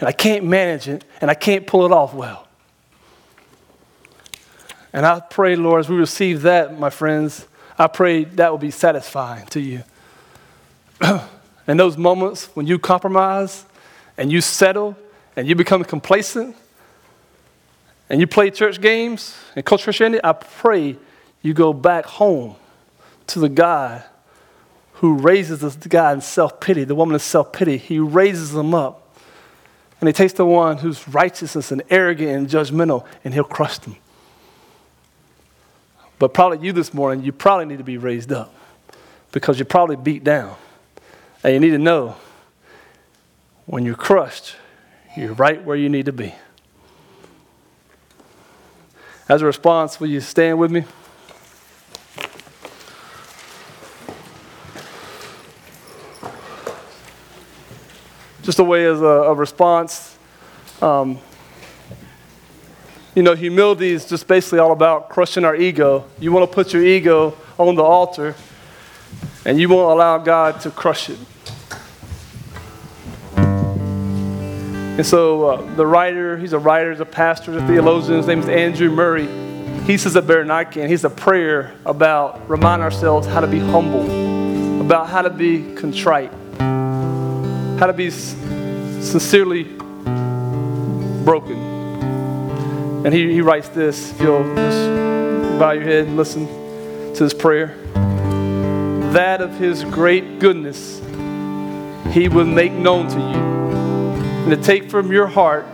And 0.00 0.08
I 0.08 0.10
can't 0.10 0.44
manage 0.44 0.88
it, 0.88 1.04
and 1.20 1.30
I 1.30 1.34
can't 1.34 1.64
pull 1.64 1.86
it 1.86 1.92
off 1.92 2.12
well. 2.12 2.48
And 4.92 5.06
I 5.06 5.20
pray, 5.20 5.54
Lord, 5.54 5.78
as 5.78 5.88
we 5.88 5.94
receive 5.94 6.42
that, 6.42 6.76
my 6.76 6.90
friends, 6.90 7.46
I 7.78 7.86
pray 7.86 8.24
that 8.24 8.50
will 8.50 8.58
be 8.58 8.72
satisfying 8.72 9.46
to 9.50 9.60
you. 9.60 9.84
and 11.00 11.78
those 11.78 11.96
moments 11.96 12.46
when 12.54 12.66
you 12.66 12.80
compromise 12.80 13.64
and 14.18 14.32
you 14.32 14.40
settle 14.40 14.96
and 15.36 15.46
you 15.46 15.54
become 15.54 15.84
complacent 15.84 16.56
and 18.08 18.18
you 18.18 18.26
play 18.26 18.50
church 18.50 18.80
games 18.80 19.38
and 19.54 19.64
culture 19.64 19.84
Christianity, 19.84 20.20
I 20.24 20.32
pray 20.32 20.96
you 21.42 21.54
go 21.54 21.72
back 21.72 22.06
home 22.06 22.56
to 23.28 23.38
the 23.38 23.48
God 23.48 24.02
who 25.00 25.14
raises 25.14 25.60
the 25.60 25.88
guy 25.88 26.12
in 26.12 26.20
self 26.20 26.60
pity, 26.60 26.84
the 26.84 26.94
woman 26.94 27.14
in 27.14 27.20
self 27.20 27.54
pity. 27.54 27.78
He 27.78 27.98
raises 27.98 28.52
them 28.52 28.74
up. 28.74 29.16
And 29.98 30.08
he 30.08 30.12
takes 30.12 30.34
the 30.34 30.44
one 30.44 30.76
who's 30.76 31.08
righteousness 31.08 31.72
and 31.72 31.82
arrogant 31.88 32.30
and 32.30 32.48
judgmental, 32.48 33.06
and 33.24 33.32
he'll 33.32 33.44
crush 33.44 33.78
them. 33.78 33.96
But 36.18 36.34
probably 36.34 36.66
you 36.66 36.72
this 36.74 36.92
morning, 36.92 37.24
you 37.24 37.32
probably 37.32 37.64
need 37.64 37.78
to 37.78 37.84
be 37.84 37.96
raised 37.96 38.30
up 38.30 38.54
because 39.32 39.58
you're 39.58 39.64
probably 39.64 39.96
beat 39.96 40.22
down. 40.22 40.54
And 41.42 41.54
you 41.54 41.60
need 41.60 41.70
to 41.70 41.78
know 41.78 42.16
when 43.64 43.86
you're 43.86 43.94
crushed, 43.94 44.54
you're 45.16 45.32
right 45.32 45.64
where 45.64 45.76
you 45.76 45.88
need 45.88 46.06
to 46.06 46.12
be. 46.12 46.34
As 49.30 49.40
a 49.40 49.46
response, 49.46 49.98
will 49.98 50.08
you 50.08 50.20
stand 50.20 50.58
with 50.58 50.70
me? 50.70 50.84
Just 58.42 58.58
a 58.58 58.64
way 58.64 58.86
as 58.86 59.00
a, 59.00 59.04
a 59.04 59.34
response. 59.34 60.18
Um, 60.80 61.18
you 63.14 63.22
know, 63.22 63.34
humility 63.34 63.90
is 63.90 64.06
just 64.06 64.26
basically 64.26 64.60
all 64.60 64.72
about 64.72 65.08
crushing 65.08 65.44
our 65.44 65.56
ego. 65.56 66.04
You 66.20 66.32
want 66.32 66.50
to 66.50 66.54
put 66.54 66.72
your 66.72 66.84
ego 66.84 67.36
on 67.58 67.74
the 67.74 67.82
altar, 67.82 68.34
and 69.44 69.60
you 69.60 69.68
won't 69.68 69.90
allow 69.90 70.18
God 70.18 70.60
to 70.62 70.70
crush 70.70 71.10
it. 71.10 71.18
And 73.36 75.06
so 75.06 75.48
uh, 75.48 75.74
the 75.76 75.86
writer, 75.86 76.36
he's 76.36 76.52
a 76.52 76.58
writer, 76.58 76.90
he's 76.90 77.00
a 77.00 77.06
pastor, 77.06 77.52
he's 77.52 77.62
a 77.62 77.66
theologian, 77.66 78.18
his 78.18 78.26
name 78.26 78.40
is 78.40 78.48
Andrew 78.48 78.90
Murray. 78.90 79.26
He 79.84 79.96
says 79.96 80.14
at 80.14 80.28
and 80.28 80.90
he's 80.90 81.04
a 81.04 81.10
prayer 81.10 81.74
about 81.86 82.48
remind 82.48 82.82
ourselves 82.82 83.26
how 83.26 83.40
to 83.40 83.46
be 83.46 83.58
humble, 83.58 84.80
about 84.80 85.08
how 85.08 85.22
to 85.22 85.30
be 85.30 85.74
contrite, 85.74 86.32
how 87.80 87.86
to 87.86 87.94
be 87.94 88.10
sincerely 88.10 89.62
broken. 91.24 91.56
And 93.06 93.14
he, 93.14 93.32
he 93.32 93.40
writes 93.40 93.70
this, 93.70 94.10
if 94.12 94.20
you'll 94.20 94.54
just 94.54 95.58
bow 95.58 95.70
your 95.70 95.84
head 95.84 96.06
and 96.06 96.14
listen 96.14 96.46
to 97.14 97.24
this 97.24 97.32
prayer. 97.32 97.68
That 99.14 99.40
of 99.40 99.58
his 99.58 99.82
great 99.84 100.40
goodness 100.40 100.98
he 102.12 102.28
will 102.28 102.44
make 102.44 102.72
known 102.72 103.08
to 103.08 103.18
you, 103.18 103.40
and 104.42 104.50
to 104.50 104.58
take 104.58 104.90
from 104.90 105.10
your 105.10 105.26
heart 105.26 105.64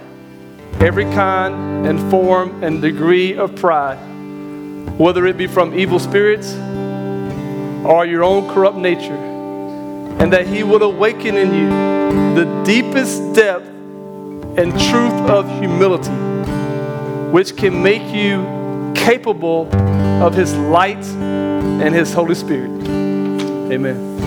every 0.78 1.07
kind 1.07 1.88
and 1.88 2.09
form 2.09 2.62
and 2.62 2.80
degree 2.80 3.34
of 3.34 3.57
pride, 3.57 3.98
whether 4.96 5.26
it 5.26 5.36
be 5.36 5.48
from 5.48 5.76
evil 5.76 5.98
spirits 5.98 6.52
or 7.84 8.07
your 8.07 8.22
own 8.22 8.48
corrupt 8.54 8.76
nature, 8.76 9.16
and 10.20 10.32
that 10.32 10.46
he 10.46 10.62
will 10.62 10.84
awaken 10.84 11.36
in 11.36 11.52
you 11.52 11.95
the 12.37 12.62
deepest 12.64 13.32
depth 13.32 13.66
and 14.59 14.70
truth 14.78 15.30
of 15.30 15.49
humility 15.59 16.11
which 17.32 17.57
can 17.57 17.82
make 17.82 18.14
you 18.14 18.93
capable 18.95 19.66
of 20.22 20.34
His 20.34 20.55
light 20.55 21.03
and 21.07 21.95
His 21.95 22.12
Holy 22.12 22.34
Spirit. 22.34 22.70
Amen. 23.72 24.25